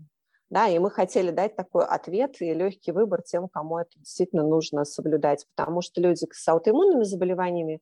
[0.51, 4.85] Да, и мы хотели дать такой ответ и легкий выбор тем, кому это действительно нужно
[4.85, 7.81] соблюдать, потому что люди с аутоиммунными заболеваниями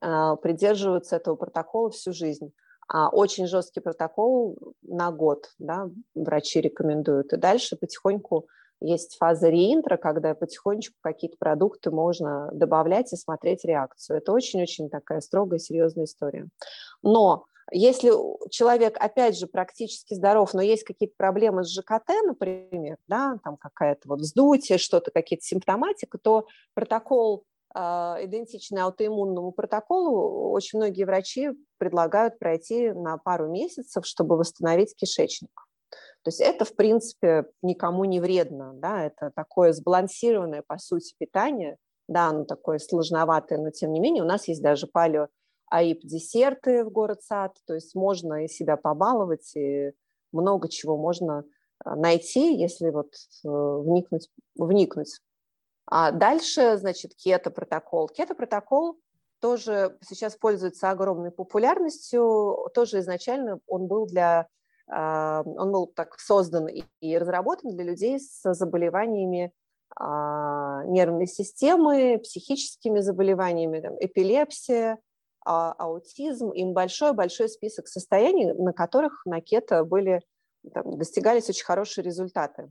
[0.00, 2.52] э, придерживаются этого протокола всю жизнь.
[2.88, 7.32] А очень жесткий протокол на год, да, врачи рекомендуют.
[7.32, 8.46] И дальше потихоньку
[8.80, 14.18] есть фаза реинтро, когда потихонечку какие-то продукты можно добавлять и смотреть реакцию.
[14.18, 16.48] Это очень-очень такая строгая, серьезная история.
[17.02, 18.12] Но если
[18.50, 24.08] человек, опять же, практически здоров, но есть какие-то проблемы с ЖКТ, например, да, там какая-то
[24.08, 32.38] вот вздутие, что-то, какие-то симптоматика, то протокол а, идентичный аутоиммунному протоколу, очень многие врачи предлагают
[32.38, 35.65] пройти на пару месяцев, чтобы восстановить кишечник.
[36.22, 41.76] То есть это, в принципе, никому не вредно, да, это такое сбалансированное, по сути, питание,
[42.08, 45.28] да, оно такое сложноватое, но тем не менее у нас есть даже палео
[45.70, 49.92] АИП десерты в город сад, то есть можно и себя побаловать, и
[50.32, 51.44] много чего можно
[51.84, 53.12] а, найти, если вот
[53.44, 55.20] э, вникнуть, вникнуть.
[55.86, 58.08] А дальше, значит, кето-протокол.
[58.08, 58.98] Кето-протокол
[59.40, 62.70] тоже сейчас пользуется огромной популярностью.
[62.74, 64.48] Тоже изначально он был для
[64.88, 69.52] он был так создан и разработан для людей с заболеваниями
[69.94, 74.98] а, нервной системы, психическими заболеваниями, там, эпилепсия,
[75.44, 80.20] а, аутизм, им большой-большой список состояний, на которых на кето были,
[80.74, 82.70] там, достигались очень хорошие результаты.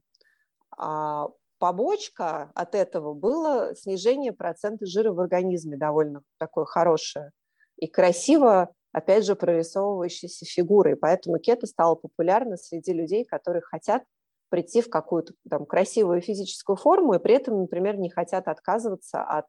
[0.77, 7.31] А побочка от этого было снижение процента жира в организме довольно такое хорошее
[7.77, 10.95] и красиво, опять же, прорисовывающейся фигурой.
[10.95, 14.03] Поэтому кето стало популярно среди людей, которые хотят
[14.47, 19.47] прийти в какую-то там красивую физическую форму и при этом, например, не хотят отказываться от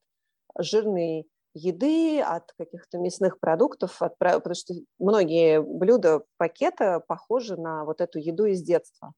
[0.59, 8.01] жирной еды, от каких-то мясных продуктов, от, потому что многие блюда пакета похожи на вот
[8.01, 9.13] эту еду из детства.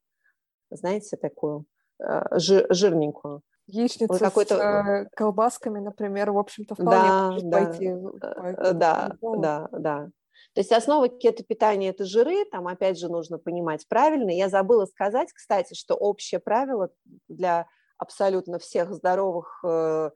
[0.71, 1.65] Знаете, такую
[2.03, 3.41] э, жир, жирненькую.
[3.67, 4.57] Яичница вот какой-то...
[4.57, 7.95] с э, колбасками, например, в общем-то, вполне да, может да, пойти.
[7.95, 10.09] По да, да, да.
[10.55, 14.31] То есть основа кето-питания– это жиры, там опять же нужно понимать правильно.
[14.31, 16.91] Я забыла сказать, кстати, что общее правило
[17.29, 17.67] для
[17.99, 20.11] абсолютно всех здоровых э,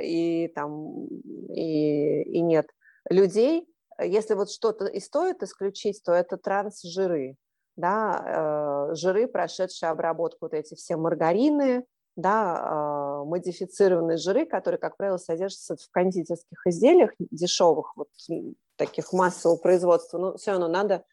[0.00, 1.06] и, там,
[1.50, 2.66] и, и нет
[3.10, 3.68] людей,
[4.00, 7.36] если вот что-то и стоит исключить, то это трансжиры,
[7.76, 11.84] да, э, жиры, прошедшие обработку, вот эти все маргарины,
[12.16, 12.60] да,
[13.24, 18.08] модифицированные жиры, которые, как правило, содержатся в кондитерских изделиях дешевых, вот
[18.76, 21.04] таких массового производства, но все равно надо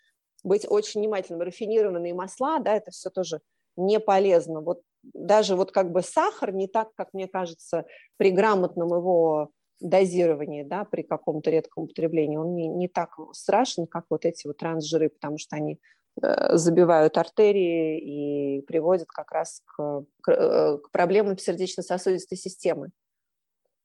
[0.44, 1.42] быть очень внимательным.
[1.42, 3.42] Рафинированные масла, да, это все тоже
[3.76, 4.62] не полезно.
[4.62, 7.86] Вот даже вот как бы сахар не так, как мне кажется,
[8.18, 14.06] при грамотном его дозировании, да, при каком-то редком употреблении, он не, не так страшен, как
[14.10, 15.78] вот эти вот трансжиры, потому что они э,
[16.22, 22.90] забивают артерии и приводят как раз к, к, э, к проблемам сердечно-сосудистой системы.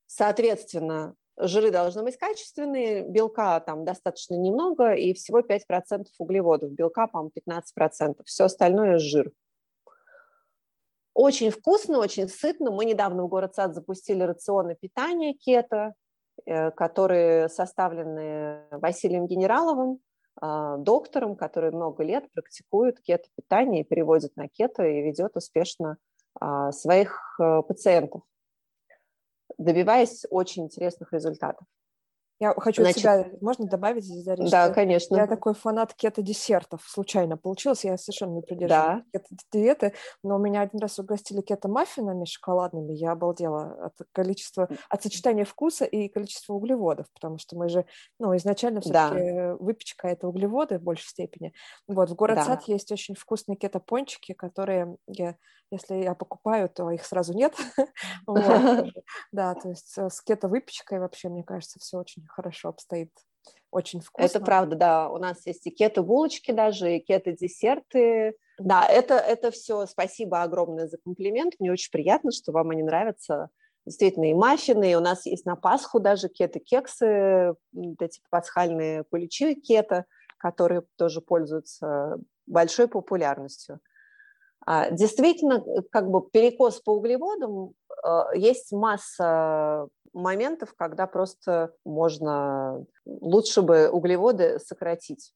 [0.07, 6.73] Соответственно, жиры должны быть качественные, белка там достаточно немного и всего 5% углеводов.
[6.73, 8.23] Белка, по-моему, 15%.
[8.25, 9.33] Все остальное– жир.
[11.15, 12.71] Очень вкусно, очень сытно.
[12.71, 15.95] Мы недавно в город Сад запустили рационы питания кето,
[16.45, 20.01] э, которые составлены Василием Генераловым,
[20.41, 25.97] доктором, который много лет практикует кето-питание, переводит на кето и ведет успешно
[26.39, 28.23] а, своих э, пациентов,
[29.57, 31.67] добиваясь очень интересных результатов.
[32.39, 34.51] Я хочу Значит, от себя, можно добавить Дарья?
[34.51, 35.17] Да, конечно.
[35.17, 39.19] Я такой фанат кето-десертов, случайно получилось, я совершенно не придерживаюсь да.
[39.19, 45.47] кето-диеты, но у меня один раз угостили кето-маффинами шоколадными, я обалдела от количества, от сочетания
[45.47, 47.87] вкуса и количества углеводов, потому что мы же,
[48.19, 49.57] ну, изначально все-таки да.
[49.57, 51.55] выпечка– это углеводы в большей степени.
[51.89, 52.61] Вот, в город да.
[52.67, 55.37] Есть очень вкусные кето-пончики, которые я
[55.71, 57.55] если я покупаю, то их сразу нет.
[59.33, 63.11] Да, то есть э, с кето-выпечкой вообще, мне кажется, все очень хорошо обстоит.
[63.71, 64.27] Очень вкусно.
[64.27, 65.09] Это правда, да.
[65.11, 68.35] У нас есть и кето-булочки даже, и кето-десерты.
[68.59, 71.55] Да, это, это все спасибо огромное за комплимент.
[71.59, 73.51] Мне очень приятно, что вам они нравятся.
[73.85, 77.55] Действительно, и маффины, и у нас есть на Пасху даже кето-кексы,
[78.01, 80.07] эти пасхальные куличи кето,
[80.39, 83.81] которые тоже пользуются большой популярностью.
[84.67, 93.63] А, действительно, как бы перекос по углеводам, а, есть масса моментов, когда просто можно лучше
[93.63, 95.33] бы углеводы сократить.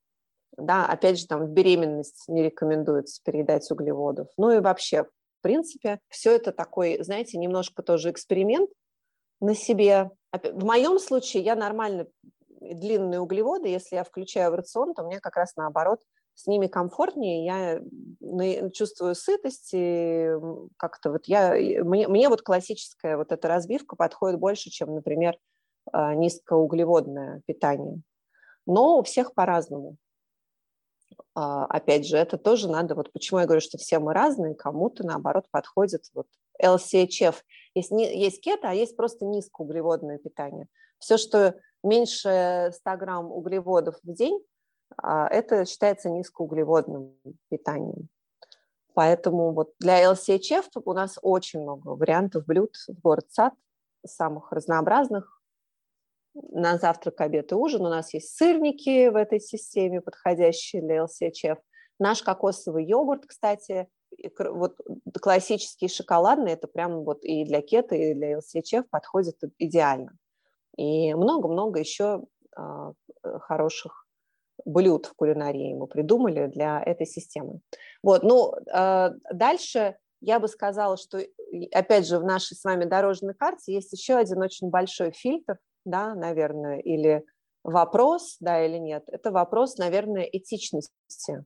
[0.56, 4.26] Да, опять же, там в беременность не рекомендуется передать углеводов.
[4.36, 8.68] Ну и вообще, в принципе, все это такой, знаете, немножко тоже эксперимент
[9.40, 10.10] на себе.
[10.32, 12.08] В моем случае я нормально
[12.60, 16.00] длинные углеводы, если я включаю в рацион, то мне как раз наоборот–
[16.40, 20.30] с ними комфортнее, я чувствую сытость, и
[20.76, 21.52] как-то вот я,
[21.84, 25.36] мне, мне вот классическая вот эта разбивка подходит больше, чем, например,
[25.92, 28.00] а, низкоуглеводное питание.
[28.66, 29.96] Но у всех по-разному.
[31.34, 35.04] А, опять же, это тоже надо, вот почему я говорю, что все мы разные, кому-то,
[35.04, 36.26] наоборот, подходит вот
[36.62, 37.36] LCHF.
[37.74, 40.68] Есть, есть кето, а есть просто низкоуглеводное питание.
[40.98, 44.40] Все, что меньше 100 грамм углеводов в день,
[45.02, 47.14] это считается низкоуглеводным
[47.48, 48.08] питанием.
[48.94, 53.54] Поэтому вот для LCHF у нас очень много вариантов блюд в город сад,
[54.04, 55.40] самых разнообразных.
[56.34, 61.58] На завтрак, обед и ужин у нас есть сырники в этой системе, подходящие для LCHF.
[61.98, 63.88] Наш кокосовый йогурт, кстати,
[64.38, 64.76] вот
[65.20, 70.16] классический шоколадный, это прям вот и для кето, и для LCHF подходит идеально.
[70.76, 72.24] И много-много еще
[72.56, 74.06] а, хороших
[74.64, 77.60] блюд в кулинарии мы придумали для этой системы.
[78.02, 81.20] Вот, ну, э, дальше я бы сказала, что,
[81.72, 86.14] опять же, в нашей с вами дорожной карте есть еще один очень большой фильтр, да,
[86.14, 87.24] наверное, или
[87.64, 89.04] вопрос, да или нет.
[89.06, 91.44] Это вопрос, наверное, этичности,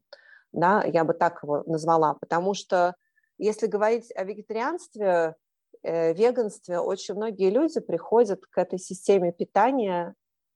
[0.53, 2.95] да, я бы так его назвала, потому что
[3.39, 5.35] если говорить о вегетарианстве,
[5.83, 10.15] э, веганстве, очень многие люди приходят к этой системе питания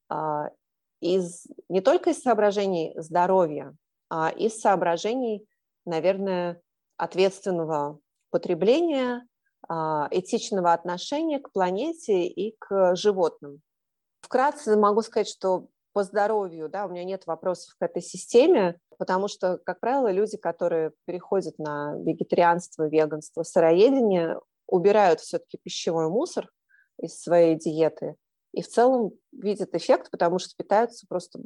[0.09, 0.51] а,
[1.01, 3.75] из, не только из соображений здоровья,
[4.11, 5.47] а из соображений,
[5.85, 6.61] наверное,
[6.97, 7.99] ответственного
[8.31, 9.27] потребления,
[9.69, 13.61] а, этичного отношения к планете и к животным.
[14.21, 19.29] Вкратце могу сказать, что по здоровью, да, у меня нет вопросов к этой системе, потому
[19.29, 26.51] что, как правило, люди, которые переходят на вегетарианство, веганство, сыроедение, убирают все-таки пищевой мусор
[27.01, 28.17] из своей диеты–
[28.53, 31.41] и в целом видят эффект, потому что питаются просто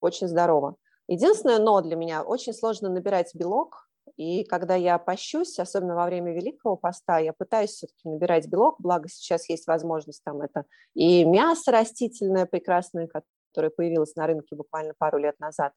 [0.00, 0.76] очень здорово.
[1.08, 6.34] Единственное но для меня очень сложно набирать белок, и когда я пощусь, особенно во время
[6.34, 11.70] Великого Поста, я пытаюсь все-таки набирать белок, благо сейчас есть возможность там это и мясо
[11.70, 15.72] растительное прекрасное, которое появилось на рынке буквально пару лет назад,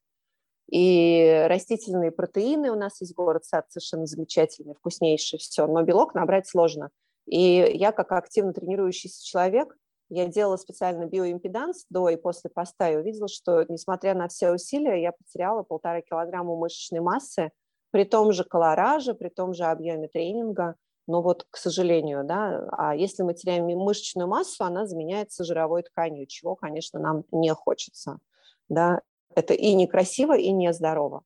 [0.72, 6.47] и растительные протеины у нас есть город сад совершенно замечательный, вкуснейший, все, но белок набрать
[6.47, 6.89] сложно.
[7.26, 9.76] И я, как активно тренирующийся человек,
[10.14, 15.01] я делала специально биоимпеданс до и после поста и увидела, что, несмотря на все усилия,
[15.01, 17.51] я потеряла полтора килограмма мышечной массы
[17.91, 20.76] при том же колораже, при том же объеме тренинга.
[21.07, 26.28] Но вот, к сожалению, да, а если мы теряем мышечную массу, она заменяется жировой тканью,
[26.28, 28.20] чего, конечно, нам не хочется.
[28.68, 28.99] Да?
[29.34, 31.24] Это и некрасиво, и нездорово.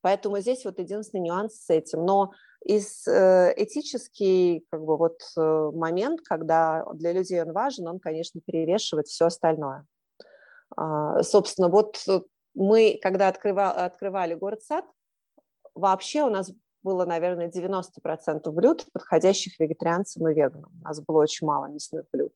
[0.00, 2.06] Поэтому здесь вот единственный нюанс с этим.
[2.06, 2.32] Но
[2.64, 8.40] из э, этический как бы вот э, момент, когда для людей он важен, он, конечно,
[8.40, 9.86] перевешивает все остальное.
[10.76, 12.04] А, собственно, вот
[12.54, 14.84] мы, когда открывали, открывали город-сад,
[15.74, 16.52] вообще у нас
[16.82, 20.72] было, наверное, 90% блюд, подходящих вегетарианцам и веганам.
[20.80, 22.32] У нас было очень мало мясных блюд,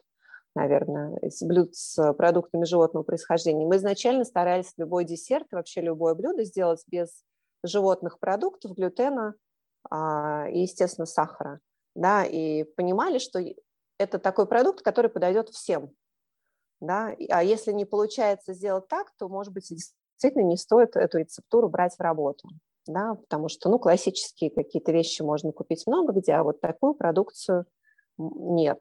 [0.54, 3.66] наверное, из блюд с продуктами животного происхождения.
[3.66, 7.24] Мы изначально старались любой десерт, вообще любое блюдо сделать без
[7.64, 9.34] животных продуктов, глютена
[9.90, 11.60] и, естественно, сахара.
[11.94, 13.40] Да, и понимали, что
[13.98, 15.90] это такой продукт, который подойдет всем.
[16.80, 17.14] Да?
[17.30, 21.96] А если не получается сделать так, то, может быть, действительно не стоит эту рецептуру брать
[21.96, 22.48] в работу
[22.86, 27.66] да, потому что, ну, классические какие-то вещи можно купить много где, а вот такую продукцию
[28.18, 28.78] нет.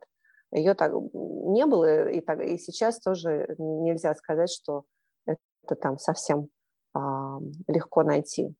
[0.51, 4.86] Ее так не было, и, так, и сейчас тоже нельзя сказать, что
[5.26, 6.49] это там совсем
[6.93, 8.53] а, легко найти.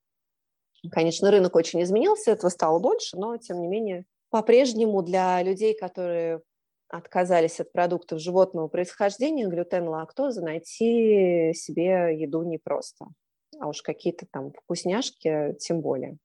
[0.92, 6.42] Конечно, рынок очень изменился, этого стало больше, но, тем не менее, по-прежнему для людей, которые
[6.90, 13.08] отказались от продуктов животного происхождения, глютен, лактоза, найти себе еду непросто
[13.60, 16.18] а уж какие-то там вкусняшки тем более.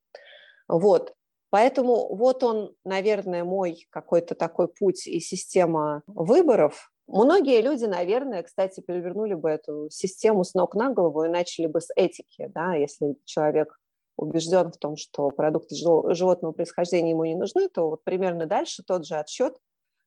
[0.68, 1.14] Вот,
[1.50, 6.92] поэтому вот он, наверное, мой какой-то такой путь и система выборов.
[7.08, 11.80] Многие люди, наверное, кстати, перевернули бы эту систему с ног на голову и начали бы
[11.80, 13.79] с этики, да, если человек
[14.20, 19.06] убежден в том, что продукты животного происхождения ему не нужны, то вот примерно дальше тот
[19.06, 19.56] же отсчет,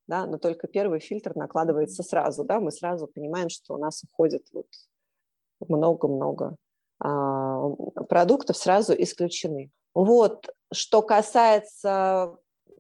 [0.08, 4.48] да, но только первый фильтр накладывается сразу, да, мы сразу понимаем, что у нас уходит
[4.54, 4.68] вот
[5.68, 6.56] много-много
[7.00, 7.70] а,
[8.08, 9.72] продуктов сразу исключены.
[9.96, 12.38] Вот, что касается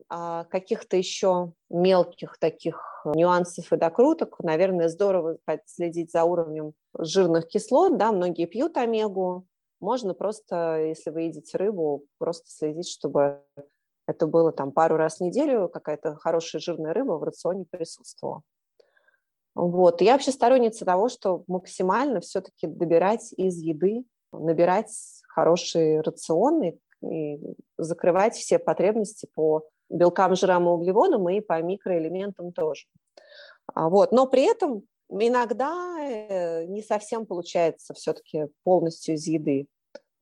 [0.09, 7.97] а, каких-то еще мелких таких нюансов и докруток, наверное, здорово следить за уровнем жирных кислот,
[7.97, 9.47] да, многие пьют омегу,
[9.83, 13.43] можно просто, если вы едите рыбу, просто следить, чтобы
[14.07, 18.41] это было там пару раз в неделю, какая-то хорошая жирная рыба в рационе присутствовала.
[19.55, 20.01] Вот.
[20.01, 24.91] Я вообще сторонница того, что максимально все-таки добирать из еды набирать
[25.27, 27.39] хороший рацион и,
[27.77, 32.85] закрывать все потребности по белкам, жирам и углеводам и по микроэлементам тоже.
[33.73, 34.11] А, вот.
[34.11, 34.83] Но при этом
[35.19, 39.67] иногда э, не совсем получается все-таки полностью из еды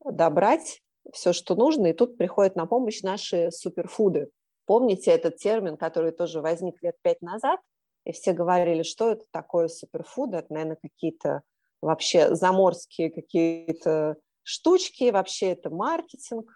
[0.04, 0.82] добрать
[1.12, 4.30] все, что нужно, и тут приходят на помощь наши суперфуды.
[4.66, 7.60] Помните этот термин, который тоже возник лет пять назад,
[8.06, 11.42] и все говорили, что это такое суперфуд, это, наверное, какие-то
[11.82, 16.50] вообще заморские какие-то штучки, вообще это маркетинг.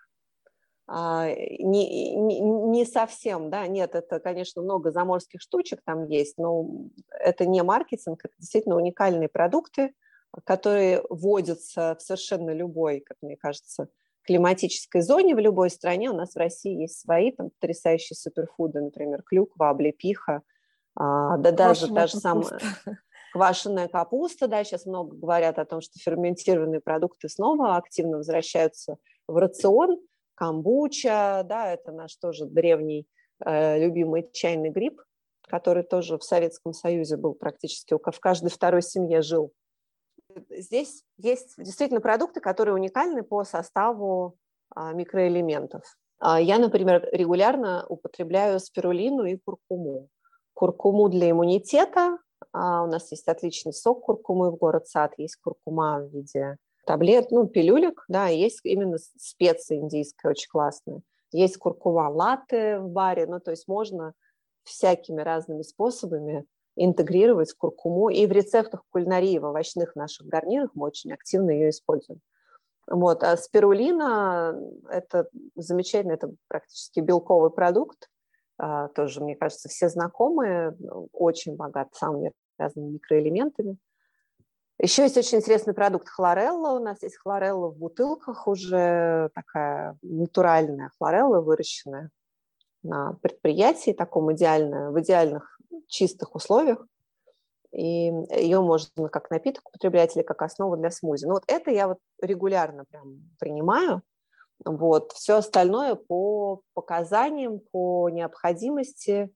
[0.88, 6.68] А, не, не, не совсем, да, нет, это, конечно, много заморских штучек там есть, но
[7.10, 9.94] это не маркетинг, это действительно уникальные продукты,
[10.44, 13.88] которые вводятся в совершенно любой, как мне кажется,
[14.26, 16.10] климатической зоне в любой стране.
[16.10, 20.42] У нас в России есть свои там потрясающие суперфуды, например, клюква, облепиха,
[20.96, 22.60] а, да даже та же самая
[23.34, 29.36] квашеная капуста, да, сейчас много говорят о том, что ферментированные продукты снова активно возвращаются в
[29.38, 30.00] рацион,
[30.36, 33.08] камбуча, да, это наш тоже древний
[33.44, 35.02] э, любимый чайный гриб,
[35.48, 39.52] который тоже в Советском Союзе был практически, в каждой второй семье жил.
[40.50, 44.38] Здесь есть действительно продукты, которые уникальны по составу
[44.70, 45.84] а, микроэлементов.
[46.20, 50.10] А, я, например, регулярно употребляю спирулину и куркуму.
[50.54, 52.18] Куркуму для иммунитета,
[52.52, 57.32] а у нас есть отличный сок куркумы в город сад, есть куркума в виде таблет,
[57.32, 61.02] ну, пилюлек, да, есть именно специя индийская, очень классная.
[61.32, 64.14] Есть куркума латте в баре, ну, то есть можно
[64.64, 68.10] всякими разными способами интегрировать куркуму.
[68.10, 72.22] И в рецептах кулинарии, в овощных наших гарнирах мы очень активно ее используем.
[72.88, 73.24] Вот.
[73.24, 74.60] А спирулина–
[74.90, 78.10] это замечательно, это практически белковый продукт,
[78.58, 80.76] а, тоже, мне кажется, все знакомые,
[81.12, 83.78] очень богат самыми разными микроэлементами.
[84.78, 86.78] Еще есть очень интересный продукт хлорелла.
[86.78, 92.10] У нас есть хлорелла в бутылках, уже такая натуральная хлорелла, выращенная
[92.84, 96.86] на предприятии, таком идеально, в идеальных чистых условиях.
[97.72, 101.26] И ее можно как напиток употреблять или как основу для смузи.
[101.26, 104.02] Но вот это я вот регулярно прям принимаю–
[104.64, 105.12] вот.
[105.14, 109.30] Все остальное по показаниям, по необходимости,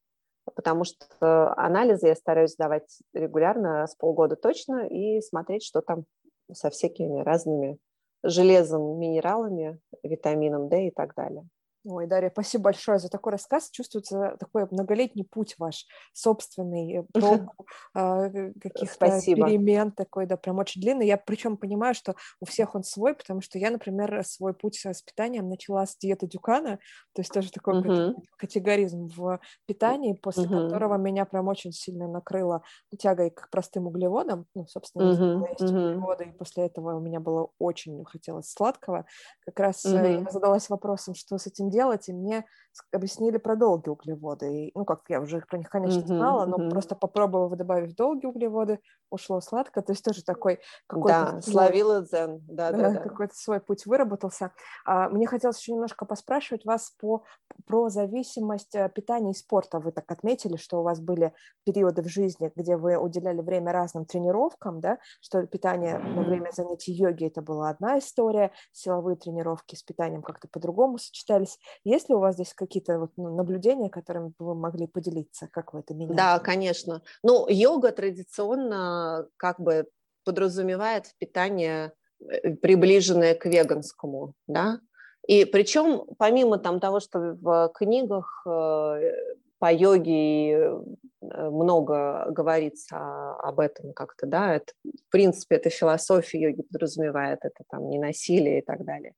[0.55, 6.05] потому что анализы я стараюсь сдавать регулярно, в полгода точно, и смотреть, что там
[6.51, 7.77] со всякими разными
[8.23, 11.47] железом, минералами, витамином D и так далее.
[11.85, 13.69] Ой, Дарья, спасибо большое за такой рассказ.
[13.71, 17.51] Чувствуется такой многолетний путь ваш, собственный, проб
[17.93, 21.07] а, каких-то перемен такой, да, прям очень длинный.
[21.07, 25.01] Я причем понимаю, что у всех он свой, потому что я, например, свой путь с
[25.01, 26.79] питанием начала с диеты Дюкана,
[27.13, 28.13] то есть тоже такой uh-huh.
[28.37, 30.67] категоризм в питании, после uh-huh.
[30.67, 32.61] которого меня прям очень сильно накрыло
[32.97, 34.45] тягой к простым углеводам.
[34.53, 35.47] Ну, собственно, uh-huh.
[35.49, 39.05] есть углеводы, и после этого у меня было очень хотелось сладкого.
[39.45, 40.23] Как раз uh-huh.
[40.25, 42.45] я задалась вопросом, что с этим делать, и мне
[42.91, 44.65] объяснили про долгие углеводы.
[44.65, 48.79] И, ну, как я уже про них, конечно, знала, но просто попробовав добавить долгие углеводы,
[49.09, 51.31] ушло сладко, то есть тоже такой какой-то...
[51.33, 52.99] Да, свой, словила дзен, да, да, да.
[53.01, 54.51] Какой-то свой путь выработался.
[54.85, 57.23] А, мне хотелось еще немножко поспрашивать вас по,
[57.65, 59.79] про зависимость э, питания и спорта.
[59.79, 61.33] Вы так отметили, что у вас были
[61.65, 66.93] периоды в жизни, где вы уделяли время разным тренировкам, да, что питание на время занятий
[66.93, 71.58] йоги это была одна история, силовые тренировки с питанием как-то по-другому сочетались.
[71.83, 75.47] Есть ли у вас здесь какие-то вот ну, наблюдения, которыми вы могли поделиться?
[75.51, 76.15] Как вы это меняете?
[76.15, 77.01] Да, конечно.
[77.23, 79.87] Ну, йога традиционно как бы
[80.23, 84.79] подразумевает питание э, приближенное к веганскому, да,
[85.27, 89.11] и причем помимо там того, что в книгах э,
[89.59, 90.79] по йоге э,
[91.21, 97.89] много говорится об этом как-то, да, это, в принципе, это философия йоги подразумевает, это там
[97.89, 99.13] не насилие и так далее.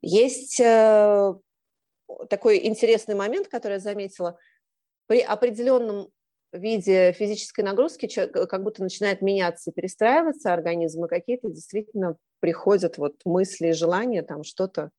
[0.00, 0.60] Есть
[2.28, 4.38] такой интересный момент, который я заметила.
[5.06, 6.10] При определенном
[6.52, 13.16] виде физической нагрузки человек как будто начинает меняться, перестраиваться организм, и какие-то действительно приходят вот
[13.24, 14.90] мысли и желания там что-то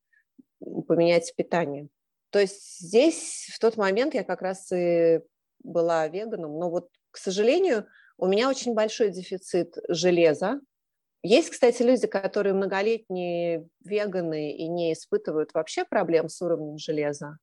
[0.58, 1.88] поменять в питании.
[2.30, 5.20] То есть здесь в тот момент я как раз и
[5.62, 7.86] была веганом, но вот, к сожалению,
[8.18, 10.60] у меня очень большой дефицит железа,
[11.24, 17.38] есть, кстати, люди, которые многолетние веганы и не испытывают вообще проблем с уровнем железа.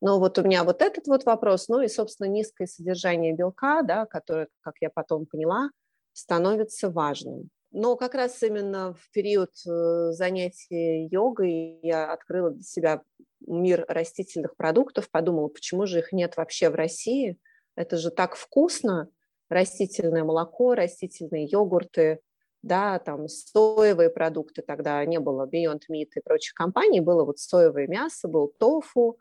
[0.00, 4.06] Но вот у меня вот этот вот вопрос, ну и, собственно, низкое содержание белка, да,
[4.06, 5.70] которое, как я потом поняла,
[6.12, 7.50] становится важным.
[7.72, 13.02] Но как раз именно в период э, занятий йогой я открыла для себя
[13.46, 17.36] мир растительных продуктов, подумала, почему же их нет вообще в России.
[17.74, 19.08] Это же так вкусно,
[19.48, 22.20] растительное молоко, растительные йогурты,
[22.64, 27.86] да, там соевые продукты, тогда не было Beyond Meat и прочих компаний, было вот соевое
[27.86, 29.18] мясо, был тофу,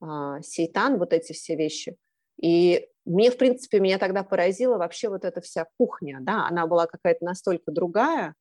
[0.00, 1.96] а, сейтан, вот эти все вещи.
[2.40, 6.86] И мне, в принципе, меня тогда поразила вообще вот эта вся кухня, да, она была
[6.86, 8.34] какая-то настолько другая,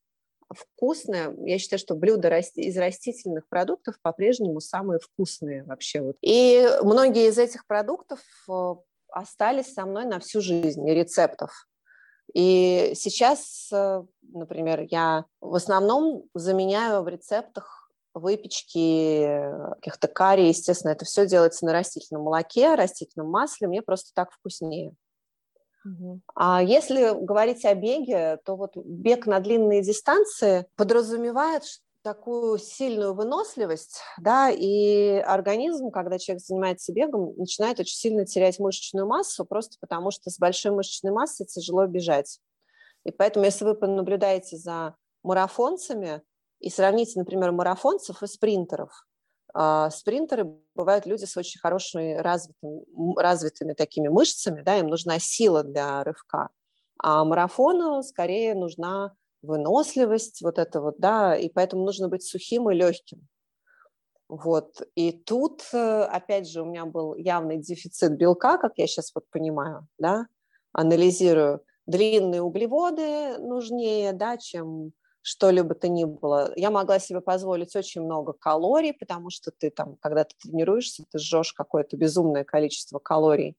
[0.50, 1.34] вкусная.
[1.46, 6.02] Я считаю, что блюда из растительных продуктов по-прежнему самые вкусные вообще.
[6.02, 6.18] Вот.
[6.22, 8.20] И многие из этих продуктов
[8.50, 8.76] э,
[9.10, 11.69] остались со мной на всю жизнь, рецептов.
[12.34, 20.92] И сейчас, э, например, я в основном заменяю в рецептах выпечки, э, каких-то карри, естественно,
[20.92, 24.94] это все делается на растительном молоке, растительном масле, мне просто так вкуснее.
[25.86, 26.22] Угу.
[26.36, 31.64] А если говорить о беге, то вот бег на длинные дистанции подразумевает,
[32.02, 39.06] такую сильную выносливость, да, и организм, когда человек занимается бегом, начинает очень сильно терять мышечную
[39.08, 42.40] массу, просто потому что с большой мышечной массой тяжело бежать.
[43.06, 46.22] И поэтому, если вы понаблюдаете за марафонцами
[46.60, 48.92] и сравните, например, марафонцев и спринтеров,
[49.54, 52.84] а, спринтеры бывают люди с очень хорошими развитыми,
[53.18, 56.50] развитыми такими мышцами, да, им нужна сила для рывка,
[56.98, 62.76] а марафону скорее нужна выносливость, вот это вот, да, и поэтому нужно быть сухим и
[62.76, 63.28] легким.
[64.28, 64.82] Вот.
[64.96, 69.26] И тут, э, опять же, у меня был явный дефицит белка, как я сейчас вот
[69.32, 70.28] понимаю, да,
[70.72, 71.62] анализирую.
[71.88, 76.54] Длинные углеводы нужнее, да, чем что-либо то ни было.
[76.56, 81.18] Я могла себе позволить очень много калорий, потому что ты там, когда ты тренируешься, ты
[81.18, 83.58] жжешь какое-то безумное количество калорий.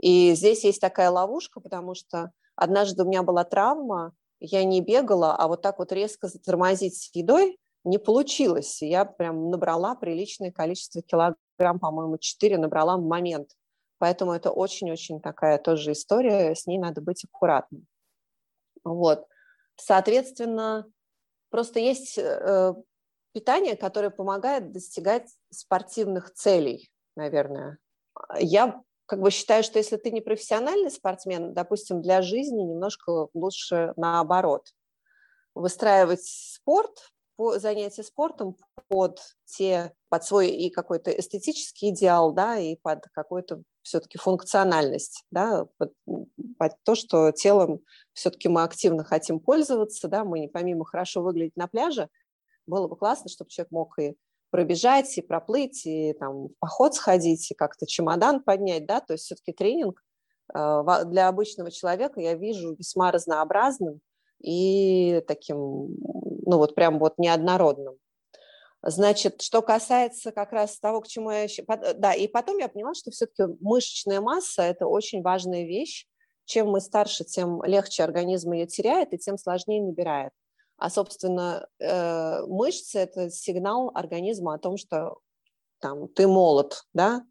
[0.00, 4.12] И здесь есть такая ловушка, потому что однажды у меня была травма,
[4.42, 8.82] я не бегала, а вот так вот резко затормозить с едой не получилось.
[8.82, 13.50] Я прям набрала приличное количество килограмм, по-моему, 4 набрала в момент.
[13.98, 17.86] Поэтому это очень-очень такая тоже история, с ней надо быть аккуратным.
[18.82, 19.26] Вот.
[19.76, 20.86] Соответственно,
[21.50, 22.74] просто есть э,
[23.32, 27.78] питание, которое помогает достигать спортивных целей, наверное.
[28.40, 28.82] Я
[29.12, 34.72] как бы считаю, что если ты не профессиональный спортсмен, допустим, для жизни немножко лучше наоборот.
[35.54, 38.56] Выстраивать спорт, по, занятие спортом
[38.88, 45.66] под те, под свой и какой-то эстетический идеал, да, и под какую-то все-таки функциональность, да,
[45.76, 45.92] под,
[46.58, 47.80] под то, что телом
[48.14, 52.08] все-таки мы активно хотим пользоваться, да, мы помимо хорошо выглядеть на пляже,
[52.64, 54.16] было бы классно, чтобы человек мог и
[54.52, 59.24] пробежать, и проплыть, и там в поход сходить, и как-то чемодан поднять, да, то есть
[59.24, 60.00] все-таки тренинг
[60.54, 64.00] э, для обычного человека я вижу весьма разнообразным
[64.42, 67.96] и таким, ну вот прям вот неоднородным.
[68.84, 71.46] Значит, что касается как раз того, к чему я...
[71.94, 76.06] Да, и потом я поняла, что все-таки мышечная масса– это очень важная вещь.
[76.44, 80.32] Чем мы старше, тем легче организм ее теряет, и тем сложнее набирает.
[80.82, 85.18] А, собственно, э, мышцы– это сигнал организма о том, что
[85.78, 87.24] там, ты молод, да?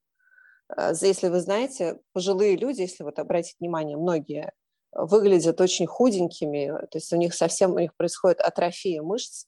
[0.77, 4.53] Э, если вы знаете, пожилые люди, если вот обратить внимание, многие
[4.93, 9.47] выглядят очень худенькими, то есть у них совсем у них происходит атрофия мышц,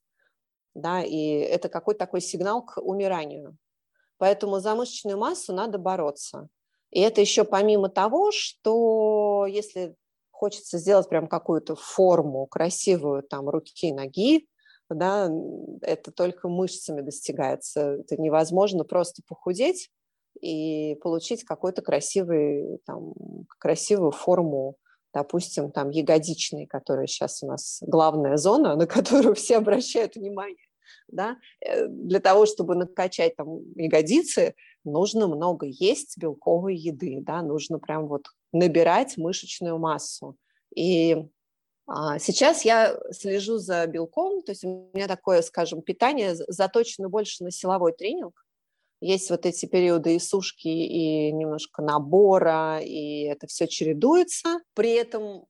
[0.76, 3.56] да, и это какой-то такой сигнал к умиранию.
[4.18, 6.50] Поэтому за мышечную массу надо бороться.
[6.92, 9.96] И это еще помимо того, что если
[10.44, 14.46] хочется сделать прям какую-то форму красивую там руки ноги,
[14.90, 15.32] да,
[15.82, 18.00] это только мышцами достигается.
[18.02, 19.90] Это невозможно просто похудеть
[20.42, 23.14] и получить какую-то красивый, там,
[23.58, 24.76] красивую форму,
[25.14, 30.68] допустим, там ягодичной, которая сейчас у нас главная зона, на которую все обращают внимание.
[31.08, 31.38] Да?
[31.62, 37.42] Э, для того, чтобы накачать там ягодицы, нужно много есть белковой еды, да?
[37.42, 40.38] нужно прям вот набирать мышечную массу.
[40.76, 41.18] И
[41.86, 47.44] а, сейчас я слежу за белком, то есть у меня такое, скажем, питание заточено больше
[47.44, 48.46] на силовой тренинг.
[49.02, 54.62] Есть вот эти периоды и сушки, и немножко набора, и это все чередуется.
[54.76, 55.46] При этом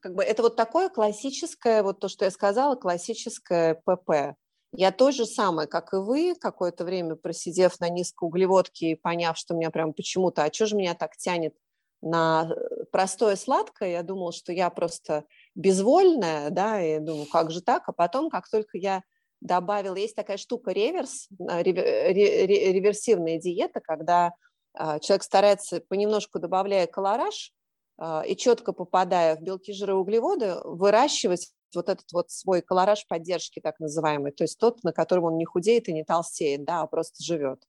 [0.00, 4.36] как бы это вот такое классическое, вот то, что я сказала, классическое ПП.
[4.78, 9.54] Я то же самое, как и вы, какое-то время просидев на низкоуглеводке и поняв, что
[9.54, 11.54] меня прям почему-то, а что же меня так тянет
[12.02, 15.24] на э, простое сладкое, я думала, что я просто
[15.54, 19.02] безвольная, да, и думаю, как же так, а потом, как только я
[19.40, 24.32] добавила, есть такая штука реверс, э, реверсивная диета, когда
[24.74, 27.52] а, человек старается понемножку добавляя колораж
[27.96, 33.60] а, и четко попадая в белки, жиры, углеводы, выращивать вот этот вот свой колораж поддержки,
[33.60, 36.86] так называемый, то есть тот, на котором он не худеет и не толстеет, да, а
[36.86, 37.62] просто живет.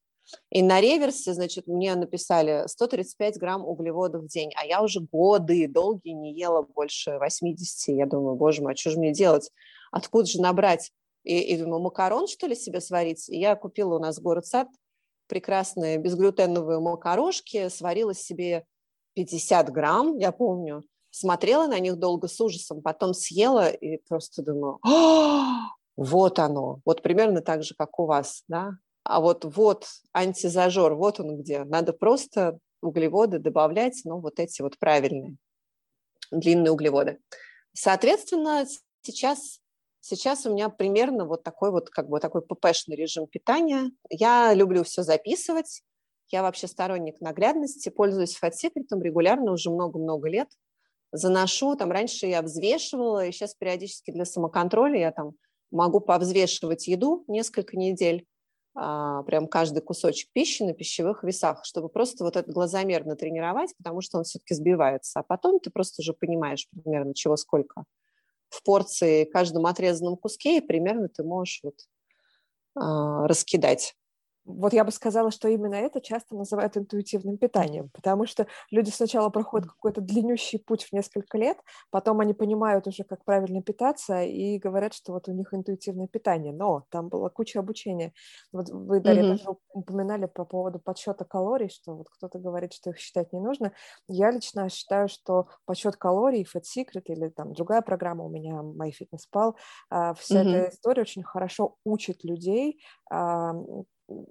[0.50, 5.66] И на реверсе, значит, мне написали 135 грамм углеводов в день, а я уже годы
[5.68, 7.96] долгие не ела больше 80.
[7.96, 9.50] Я думаю, боже мой, а что же мне делать?
[9.90, 10.92] Откуда же набрать?
[11.24, 13.28] И, и думаю, макарон, что ли, себе сварить?
[13.30, 14.68] И я купила у нас город сад
[15.28, 18.64] прекрасные безглютеновые макарошки, сварила себе
[19.14, 24.78] 50 грамм, я помню, смотрела на них долго с ужасом, потом съела и просто думаю,
[25.96, 28.72] вот оно, вот примерно так же, как у вас, да,
[29.04, 34.78] а вот вот антизажор, вот он где, надо просто углеводы добавлять, ну, вот эти вот
[34.78, 35.36] правильные,
[36.30, 37.18] длинные углеводы.
[37.72, 38.66] Соответственно,
[39.02, 39.60] сейчас
[40.00, 43.90] Сейчас у меня примерно вот такой вот как бы такой ППшный режим питания.
[44.08, 45.82] Я люблю все записывать.
[46.30, 50.48] Я вообще сторонник наглядности, пользуюсь фатсекретом регулярно уже много-много лет.
[51.12, 55.32] Заношу, там раньше я взвешивала, и сейчас периодически для самоконтроля я там
[55.70, 58.26] могу повзвешивать еду несколько недель,
[58.74, 64.02] а, прям каждый кусочек пищи на пищевых весах, чтобы просто вот этот глазомер натренировать, потому
[64.02, 65.20] что он все-таки сбивается.
[65.20, 67.84] А потом ты просто уже понимаешь примерно, чего сколько
[68.50, 71.74] в порции каждом отрезанном куске, и примерно ты можешь вот,
[72.76, 73.97] а, раскидать.
[74.48, 79.28] Вот я бы сказала, что именно это часто называют интуитивным питанием, потому что люди сначала
[79.28, 81.58] проходят какой-то длиннющий путь в несколько лет,
[81.90, 86.54] потом они понимают уже, как правильно питаться, и говорят, что вот у них интуитивное питание.
[86.54, 88.14] Но там была куча обучения.
[88.50, 89.36] Вот вы, Дарья, mm-hmm.
[89.36, 93.72] тоже упоминали по поводу подсчета калорий, что вот кто-то говорит, что их считать не нужно.
[94.08, 99.54] Я лично считаю, что подсчет калорий, Fat Secret или там другая программа у меня, MyFitnessPal,
[99.90, 100.56] а, вся mm-hmm.
[100.56, 102.80] эта история очень хорошо учит людей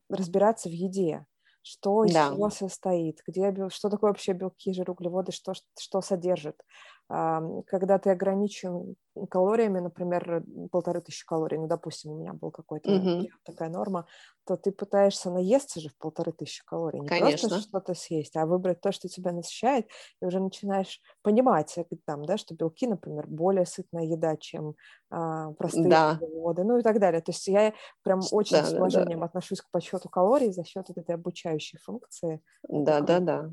[0.10, 1.26] разбираться в еде,
[1.62, 2.30] что из да.
[2.30, 6.62] чего состоит, где, что такое вообще белки, жиры, углеводы, что, что содержит.
[7.10, 8.96] Когда ты ограничен
[9.30, 13.28] калориями, например, полторы тысячи калорий, ну, допустим, у меня был какой-то mm-hmm.
[13.46, 14.06] такая норма,
[14.46, 17.50] то ты пытаешься наесться же в полторы тысячи калорий, не Конечно.
[17.50, 19.88] просто что-то съесть, а выбрать то, что тебя насыщает,
[20.22, 24.76] и уже начинаешь понимать, э, там, да, что белки, например, более сытная еда, чем
[25.10, 26.20] а, простые да.
[26.22, 27.22] углеводы, ну и так далее.
[27.22, 29.26] То есть я прям очень да, с уважением да.
[29.26, 32.42] отношусь к подсчету калорий за счет этой обучающей функции.
[32.68, 33.50] Да, да, да.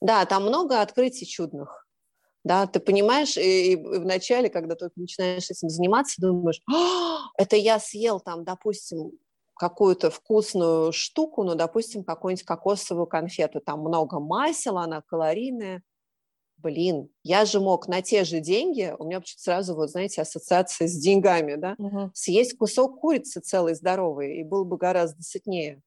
[0.00, 1.86] Да, там много открытий чудных
[2.44, 6.60] да, ты понимаешь, и, и вначале, когда только начинаешь этим заниматься, думаешь,
[7.36, 9.12] это я съел там, допустим,
[9.56, 15.82] какую-то вкусную штуку, ну, допустим, какую-нибудь кокосовую конфету, там много масела, она калорийная,
[16.56, 20.88] блин, я же мог на те же деньги, у меня почему-то сразу, вот, знаете, ассоциация
[20.88, 22.10] с деньгами, да, угу.
[22.14, 25.82] съесть кусок курицы целый, здоровый, и был бы гораздо сытнее,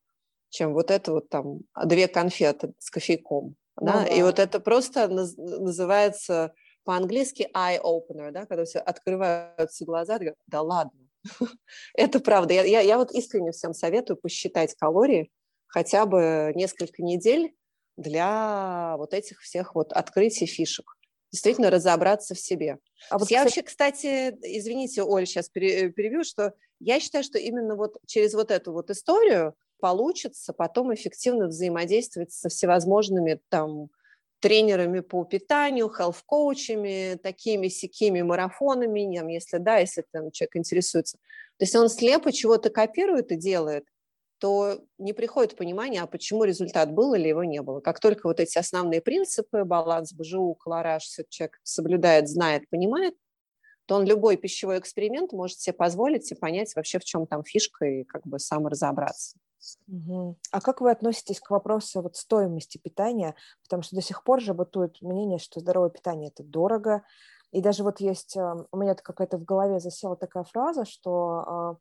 [0.49, 3.55] чем вот это вот там две конфеты с кофейком.
[3.79, 3.93] Ну, да?
[4.01, 4.07] да.
[4.07, 6.53] И вот это просто называется
[6.83, 10.99] по-английски eye-opener, да, когда все открываются глаза, говорят, да ладно,
[11.95, 12.53] это правда.
[12.53, 15.31] Я, я, я вот искренне всем советую посчитать калории
[15.67, 17.55] хотя бы несколько недель
[17.97, 20.85] для вот этих всех вот открытий фишек.
[21.31, 22.77] Действительно разобраться в себе.
[23.09, 23.43] А вот, я кстати...
[23.43, 28.71] вообще, кстати, извините, Оль, сейчас перебью, что я считаю, что именно вот через вот эту
[28.71, 33.89] вот историю получится потом эффективно взаимодействовать со всевозможными там
[34.39, 39.01] тренерами по питанию, хелф-коучами, такими сякими марафонами,
[39.33, 41.17] если да, если там человек интересуется.
[41.57, 43.83] То есть он слепо чего-то копирует и делает,
[44.37, 47.81] то не приходит понимание, а почему результат был или его не было.
[47.81, 53.15] Как только вот эти основные принципы, баланс БЖУ, колораж, все человек соблюдает, знает, понимает,
[53.85, 57.83] то он любой пищевой эксперимент может себе позволить и понять вообще, в чем там фишка,
[57.85, 59.37] и как бы сам разобраться.
[60.51, 63.35] А как вы относитесь к вопросу вот стоимости питания?
[63.63, 67.03] Потому что до сих пор же бытует мнение, что здоровое питание– это дорого.
[67.51, 71.75] И даже вот есть, у меня какая-то в голове засела такая фраза, что а,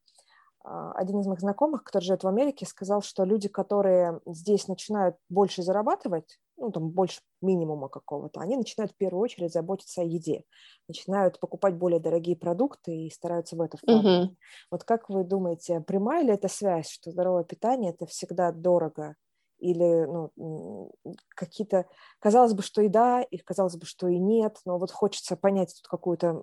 [0.64, 5.62] один из моих знакомых, который живет в Америке, сказал, что люди, которые здесь начинают больше
[5.62, 10.44] зарабатывать, ну, там, больше минимума какого-то, они начинают в первую очередь заботиться о еде,
[10.86, 14.28] начинают покупать более дорогие продукты и стараются в это вкладывать.
[14.28, 14.36] Угу.
[14.70, 19.16] Вот как вы думаете, прямая ли эта связь, что здоровое питание– это всегда дорого?
[19.58, 20.90] Или ну,
[21.36, 21.86] какие-то,
[22.18, 25.74] казалось бы, что и да, и казалось бы, что и нет, но вот хочется понять
[25.76, 26.40] тут какую-то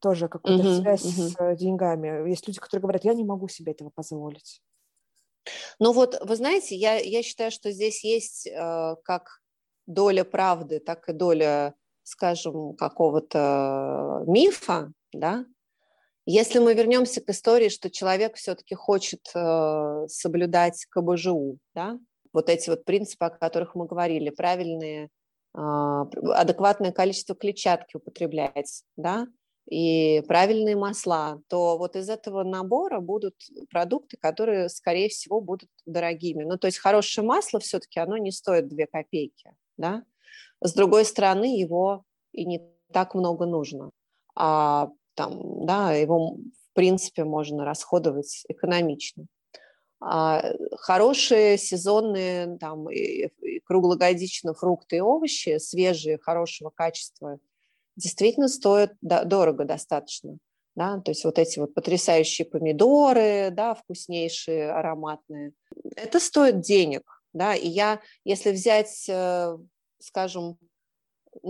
[0.00, 1.28] тоже какую-то uh-huh, связь uh-huh.
[1.28, 2.28] с э, деньгами.
[2.28, 4.62] Есть люди, которые говорят, я не могу себе этого позволить.
[5.78, 9.40] Ну вот, вы знаете, я, я считаю, что здесь есть э, как
[9.86, 15.44] доля правды, так и доля, скажем, какого-то мифа, да.
[16.26, 21.98] Если мы вернемся к истории, что человек все-таки хочет э, соблюдать КБЖУ, да,
[22.32, 25.08] вот эти вот принципы, о которых мы говорили, правильные,
[25.56, 29.26] э, адекватное количество клетчатки употреблять, да,
[29.70, 33.36] и правильные масла, то вот из этого набора будут
[33.70, 36.42] продукты, которые, скорее всего, будут дорогими.
[36.42, 40.02] Ну, то есть хорошее масло все-таки, оно не стоит 2 копейки, да?
[40.60, 42.60] С другой стороны, его и не
[42.92, 43.92] так много нужно.
[44.34, 49.26] А там, да, его, в принципе, можно расходовать экономично.
[50.00, 50.42] А
[50.78, 53.28] хорошие сезонные, там, и,
[53.64, 57.38] круглогодично фрукты и овощи, свежие, хорошего качества–
[58.00, 60.38] действительно стоят дорого достаточно.
[60.76, 65.52] Да, то есть вот эти вот потрясающие помидоры, да, вкуснейшие, ароматные,
[65.96, 69.58] это стоит денег, да, и я, если взять, э,
[69.98, 70.58] скажем,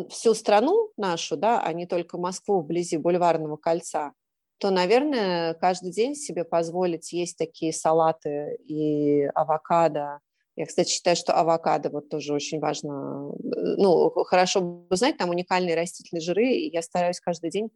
[0.09, 4.13] всю страну нашу, да, а не только Москву вблизи Бульварного кольца,
[4.59, 10.21] то, наверное, каждый день себе позволить есть такие салаты и авокадо,
[10.61, 13.33] я, кстати, считаю, что авокадо вот тоже очень важно.
[13.39, 17.71] Ну, хорошо бы знать, там уникальные растительные жиры, и я стараюсь каждый день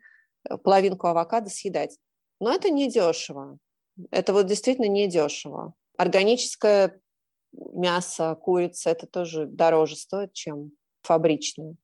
[0.46, 1.98] э, половинку авокадо съедать.
[2.40, 3.56] Но это не дешево.
[4.10, 5.72] Это вот действительно не дешево.
[5.96, 7.00] Органическое
[7.52, 11.76] мясо, курица, это тоже дороже стоит, чем фабричное.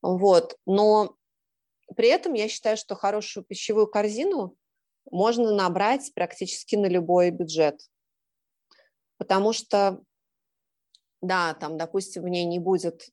[0.00, 0.56] Вот.
[0.64, 1.14] Но
[1.94, 4.56] при этом я считаю, что хорошую пищевую корзину
[5.10, 7.78] можно набрать практически на любой бюджет.
[9.18, 10.00] Потому что
[11.22, 13.08] да, там, допустим, в ней не будет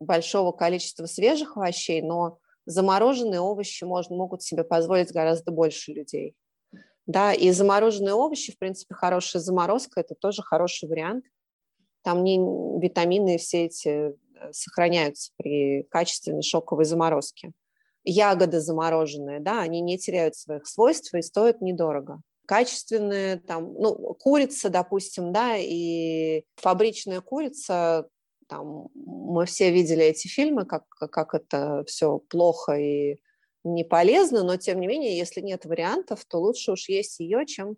[0.00, 6.34] большого количества свежих овощей, но замороженные овощи можно, могут себе позволить гораздо больше людей.
[7.06, 11.24] Да, и замороженные овощи, в принципе, хорошая заморозка– это тоже хороший вариант.
[12.02, 12.36] Там не
[12.80, 14.12] витамины все эти э,
[14.52, 17.52] сохраняются при качественной шоковой заморозке.
[18.04, 24.70] Ягоды замороженные, да, они не теряют своих свойств и стоят недорого качественные, там, ну, курица,
[24.70, 28.08] допустим, да, и фабричная курица,
[28.48, 33.18] там, мы все видели эти фильмы, как, как это все плохо и
[33.64, 37.76] не полезно, но тем не менее, если нет вариантов, то лучше уж есть ее, чем,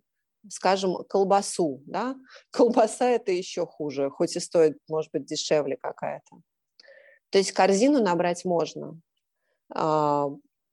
[0.49, 2.15] скажем, колбасу, да.
[2.53, 6.37] Колбаса это еще хуже, хоть и стоит, может быть, дешевле какая-то.
[7.31, 9.01] То есть корзину набрать можно,
[9.75, 10.29] а,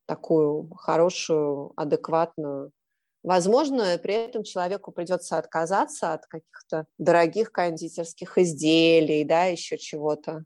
[0.05, 2.71] такую хорошую, адекватную,
[3.27, 10.45] Возможно, при этом человеку придется отказаться от каких-то дорогих кондитерских изделий, да, еще чего-то.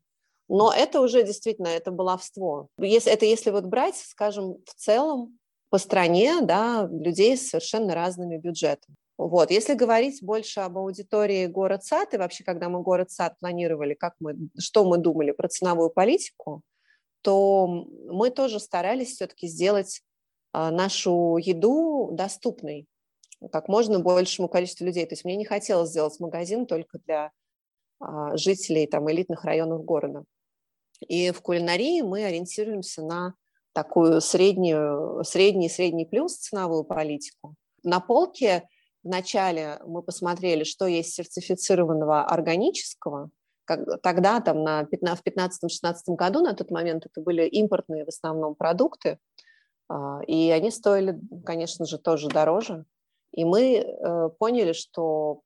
[0.50, 2.70] Но это уже действительно, это баловство.
[2.80, 5.38] Если, это если вот брать, скажем, в целом
[5.70, 8.96] по стране, да, людей с совершенно разными бюджетами.
[9.16, 9.52] Вот.
[9.52, 14.86] Если говорить больше об аудитории город-сад, и вообще, когда мы город-сад планировали, как мы, что
[14.86, 16.64] мы думали про ценовую политику,
[17.22, 20.02] то мы тоже старались все-таки сделать
[20.54, 22.88] нашу еду доступной
[23.50, 25.06] как можно большему количеству людей.
[25.06, 27.32] То есть мне не хотелось сделать магазин только для
[28.00, 30.24] а, жителей там, элитных районов города.
[31.00, 33.34] И в кулинарии мы ориентируемся на
[33.74, 37.56] такую среднюю, средний, средний плюс ценовую политику.
[37.84, 38.68] На полке
[39.02, 43.32] вначале мы посмотрели, что есть сертифицированного органического,
[43.66, 48.10] как, тогда, там, на 15, в 2015-2016 году, на тот момент это были импортные в
[48.10, 49.16] основном продукты, а,
[50.28, 52.86] и они стоили, конечно же, тоже дороже.
[53.32, 55.42] И мы э, поняли, что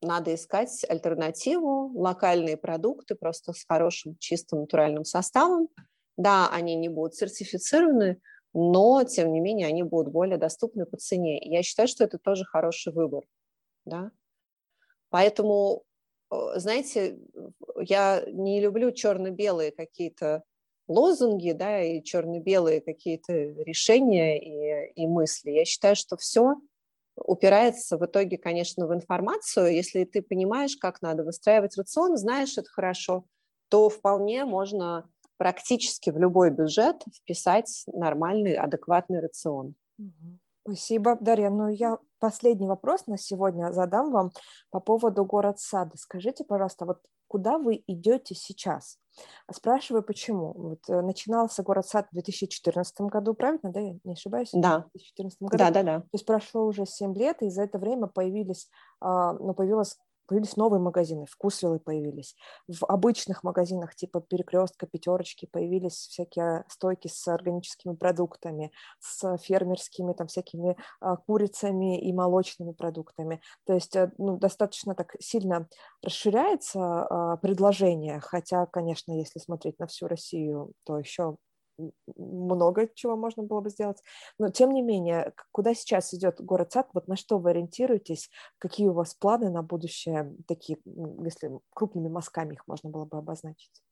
[0.00, 5.68] надо искать альтернативу, локальные продукты просто с хорошим чистым натуральным составом.
[6.16, 8.20] Да, они не будут сертифицированы,
[8.54, 11.38] но, тем не менее, они будут более доступны по цене.
[11.42, 13.24] я считаю, что это тоже хороший выбор.
[13.84, 14.10] Да?
[15.10, 15.84] Поэтому,
[16.30, 17.18] э, знаете,
[17.78, 20.42] я не люблю черно-белые какие-то
[20.88, 25.50] лозунги, да, и черно-белые какие-то решения и, и мысли.
[25.50, 26.56] Я считаю, что все
[27.16, 29.74] упирается в итоге, конечно, в информацию.
[29.74, 33.24] Если ты понимаешь, как надо выстраивать рацион, знаешь это хорошо,
[33.68, 35.08] то вполне можно
[35.38, 39.74] практически в любой бюджет вписать нормальный, адекватный рацион.
[40.64, 41.50] Спасибо, Дарья.
[41.50, 44.32] Ну, я последний вопрос на сегодня задам вам
[44.70, 45.96] по поводу город-сада.
[45.96, 46.98] Скажите, пожалуйста, вот
[47.28, 48.98] куда вы идете сейчас?
[49.50, 50.52] Спрашиваю, почему.
[50.52, 54.50] Вот э, начинался город-сад в 2014 году, правильно, да, я не ошибаюсь?
[54.52, 54.80] Да.
[54.80, 55.58] В 2014 году.
[55.58, 56.00] Да, да, да.
[56.00, 58.68] То есть прошло уже 7 лет, и за это время появились,
[59.00, 59.96] а, ну, появилась
[60.26, 62.34] появились новые магазины, вкусвиллы появились.
[62.68, 70.26] В обычных магазинах типа перекрестка, пятерочки появились всякие стойки с органическими продуктами, с фермерскими там
[70.26, 73.40] всякими а, курицами и молочными продуктами.
[73.64, 75.68] То есть э, ну, достаточно так сильно
[76.02, 81.36] расширяется а, предложение, хотя, конечно, если смотреть на всю Россию, то еще
[82.16, 84.02] много чего можно было бы сделать.
[84.38, 88.88] Но тем не менее, куда сейчас идет город сад, вот на что вы ориентируетесь, какие
[88.88, 93.82] у вас планы на будущее, такие, если крупными мазками их можно было бы обозначить?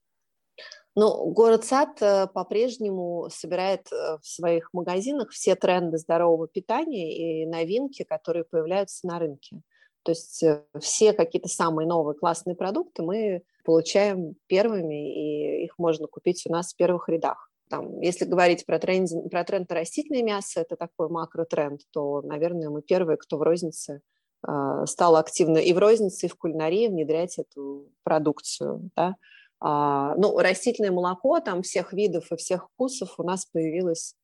[0.97, 7.45] Ну, город сад э, по-прежнему собирает э, в своих магазинах все тренды здорового питания и
[7.45, 9.61] новинки, которые появляются на рынке.
[10.03, 16.07] То есть э, все какие-то самые новые классные продукты мы получаем первыми, и их можно
[16.07, 17.51] купить у нас в первых рядах.
[17.69, 22.69] Там, если говорить про тренд, про тренд на растительное мясо, это такой макротренд, то, наверное,
[22.69, 24.01] мы первые, кто в рознице
[24.47, 28.91] э, стал активно и в рознице, и в кулинарии внедрять эту продукцию.
[28.95, 29.15] Да?
[29.59, 34.15] А, ну, растительное молоко там всех видов и всех вкусов у нас появилось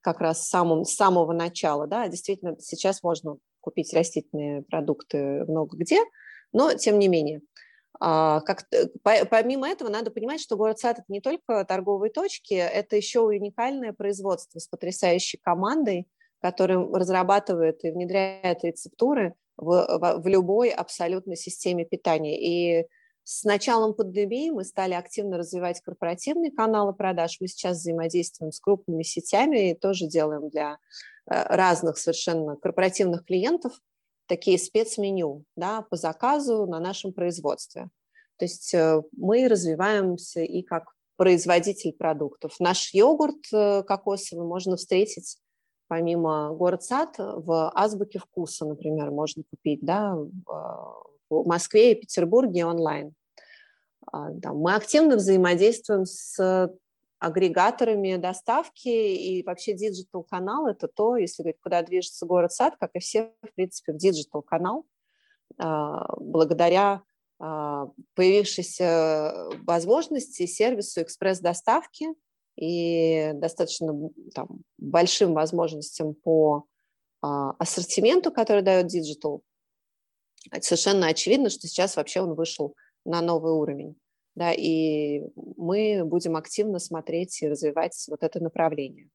[0.00, 1.86] как раз с, самым, с самого начала.
[1.86, 2.08] Да?
[2.08, 6.00] Действительно, сейчас можно купить растительные продукты много где,
[6.52, 7.42] но тем не менее.
[8.00, 8.68] А, как,
[9.02, 13.92] помимо этого, надо понимать, что город Сад– это не только торговые точки, это еще уникальное
[13.92, 16.08] производство с потрясающей командой,
[16.40, 22.38] которая разрабатывает и внедряет рецептуры в, в, в любой абсолютно системе питания.
[22.40, 22.86] И
[23.24, 27.36] с началом пандемии мы стали активно развивать корпоративные каналы продаж.
[27.40, 30.78] Мы сейчас взаимодействуем с крупными сетями и тоже делаем для
[31.26, 33.72] э, разных совершенно корпоративных клиентов
[34.28, 37.88] такие спецменю да, по заказу на нашем производстве.
[38.36, 42.54] То есть э, мы развиваемся и как производитель продуктов.
[42.60, 45.38] Наш йогурт э, кокосовый можно встретить
[45.88, 50.14] помимо город сад в азбуке вкуса, например, можно купить да,
[51.30, 53.14] в Москве и Петербурге онлайн.
[54.12, 56.70] А, мы активно взаимодействуем с
[57.18, 63.32] агрегаторами доставки и вообще диджитал-канал– это то, если говорить, куда движется город-сад, как и все,
[63.42, 64.86] в принципе, в диджитал-канал,
[65.58, 67.02] а, благодаря
[67.40, 72.06] а, появившейся возможности сервису экспресс-доставки
[72.56, 73.92] и достаточно
[74.34, 76.66] там, большим возможностям по
[77.20, 79.42] а, ассортименту, который дает диджитал,
[80.60, 83.96] совершенно очевидно, что сейчас вообще он вышел на новый уровень
[84.38, 85.22] да, и
[85.56, 89.10] мы будем активно смотреть и развивать вот это направление.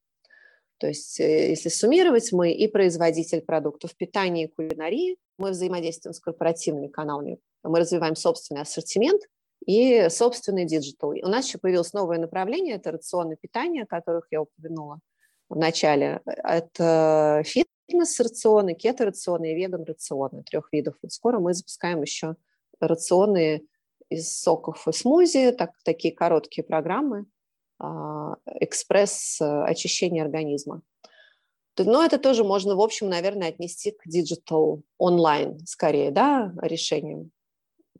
[0.80, 6.20] То есть, э, если суммировать, мы и производитель продуктов питания и кулинарии, мы взаимодействуем с
[6.20, 9.22] корпоративными каналами, мы развиваем собственный ассортимент
[9.66, 11.12] и собственный диджитал.
[11.12, 15.00] У нас еще появилось новое направление, это рационное питание, о которых я упомянула
[15.48, 16.20] в начале.
[16.26, 20.96] Это фитнес-рационы, кето-рационы и веган-рационы трех видов.
[21.02, 22.36] И скоро мы запускаем еще
[22.82, 23.66] рационы
[24.14, 27.26] из соков и смузи, так, такие короткие программы,
[27.80, 30.82] а, экспресс э, очищения организма.
[31.78, 37.32] Но это тоже можно, в общем, наверное, отнести к диджитал онлайн скорее, да, решениям,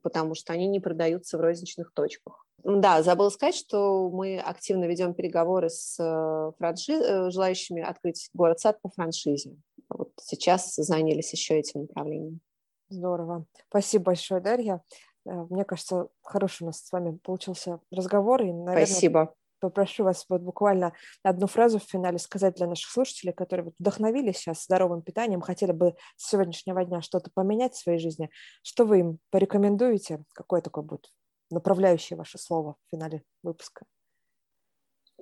[0.02, 2.46] потому что они не продаются в розничных точках.
[2.64, 6.94] Да, забыла сказать, что мы активно ведем переговоры с э, франши...
[6.94, 9.58] Э, желающими открыть город-сад по франшизе.
[9.90, 12.40] Вот сейчас занялись еще этим направлением.
[12.88, 13.46] Здорово.
[13.70, 14.82] Спасибо большое, Дарья.
[15.26, 18.42] Э, мне кажется, хороший у нас с вами получился разговор.
[18.42, 19.36] И, наверное, Спасибо.
[19.60, 20.92] Попрошу вас вот буквально
[21.24, 25.72] одну фразу в финале сказать для наших слушателей, которые вот вдохновились сейчас здоровым питанием, хотели
[25.72, 28.30] бы с сегодняшнего дня что-то поменять в своей жизни.
[28.62, 30.24] Что вы им порекомендуете?
[30.34, 31.10] Какое такое будет
[31.50, 33.86] направляющее ваше слово в финале выпуска?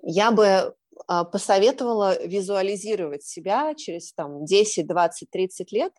[0.01, 0.75] Я бы
[1.07, 5.93] а, посоветовала визуализировать себя через там, 10, 20, 30 лет,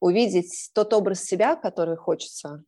[0.00, 2.62] увидеть тот образ себя, который хочется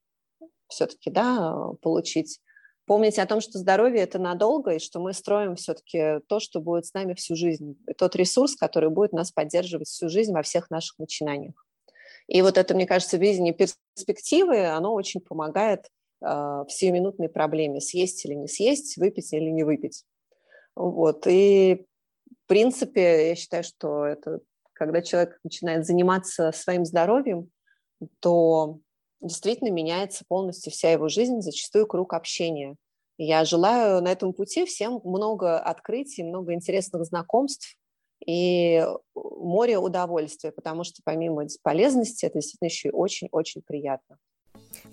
[0.69, 2.41] все-таки да, получить.
[2.87, 6.87] Помнить о том, что здоровье– это надолго, и что мы строим все-таки то, что будет
[6.87, 7.77] с нами всю жизнь.
[7.99, 11.67] Тот ресурс, который будет нас поддерживать всю жизнь во всех наших начинаниях.
[12.29, 15.87] И вот это, мне кажется, видение перспективы, оно очень помогает
[16.23, 20.05] э, в сиюминутной проблеме съесть или не съесть, выпить или не выпить.
[20.77, 21.27] Вот.
[21.27, 21.87] И
[22.45, 24.41] в принципе, я считаю, что это
[24.77, 27.51] когда человек начинает заниматься своим здоровьем,
[28.21, 28.79] то
[29.21, 32.77] действительно меняется полностью вся его жизнь, зачастую круг общения.
[33.19, 37.77] я желаю на этом пути всем много открытий, много интересных знакомств,
[38.25, 44.17] и море удовольствия, потому что помимо полезности это действительно еще и очень-очень приятно.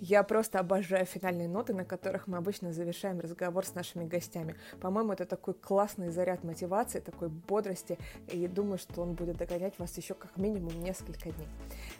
[0.00, 4.56] Я просто обожаю финальные ноты, на которых мы обычно завершаем разговор с нашими гостями.
[4.80, 9.96] По-моему, это такой классный заряд мотивации, такой бодрости, и думаю, что он будет догонять вас
[9.96, 11.48] еще как минимум несколько дней.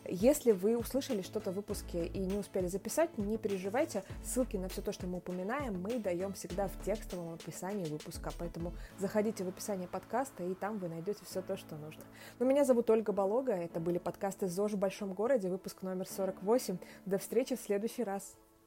[0.07, 4.83] Если вы услышали что-то в выпуске и не успели записать, не переживайте, ссылки на все
[4.83, 9.89] то, что мы упоминаем, мы даем всегда в текстовом описании выпуска, поэтому заходите в описание
[9.89, 12.03] подкаста, и там вы найдете все то, что нужно.
[12.39, 16.79] Но меня зовут Ольга Болога, это были подкасты «ЗОЖ в большом городе», выпуск номер 48.
[17.07, 18.37] До встречи в следующий раз.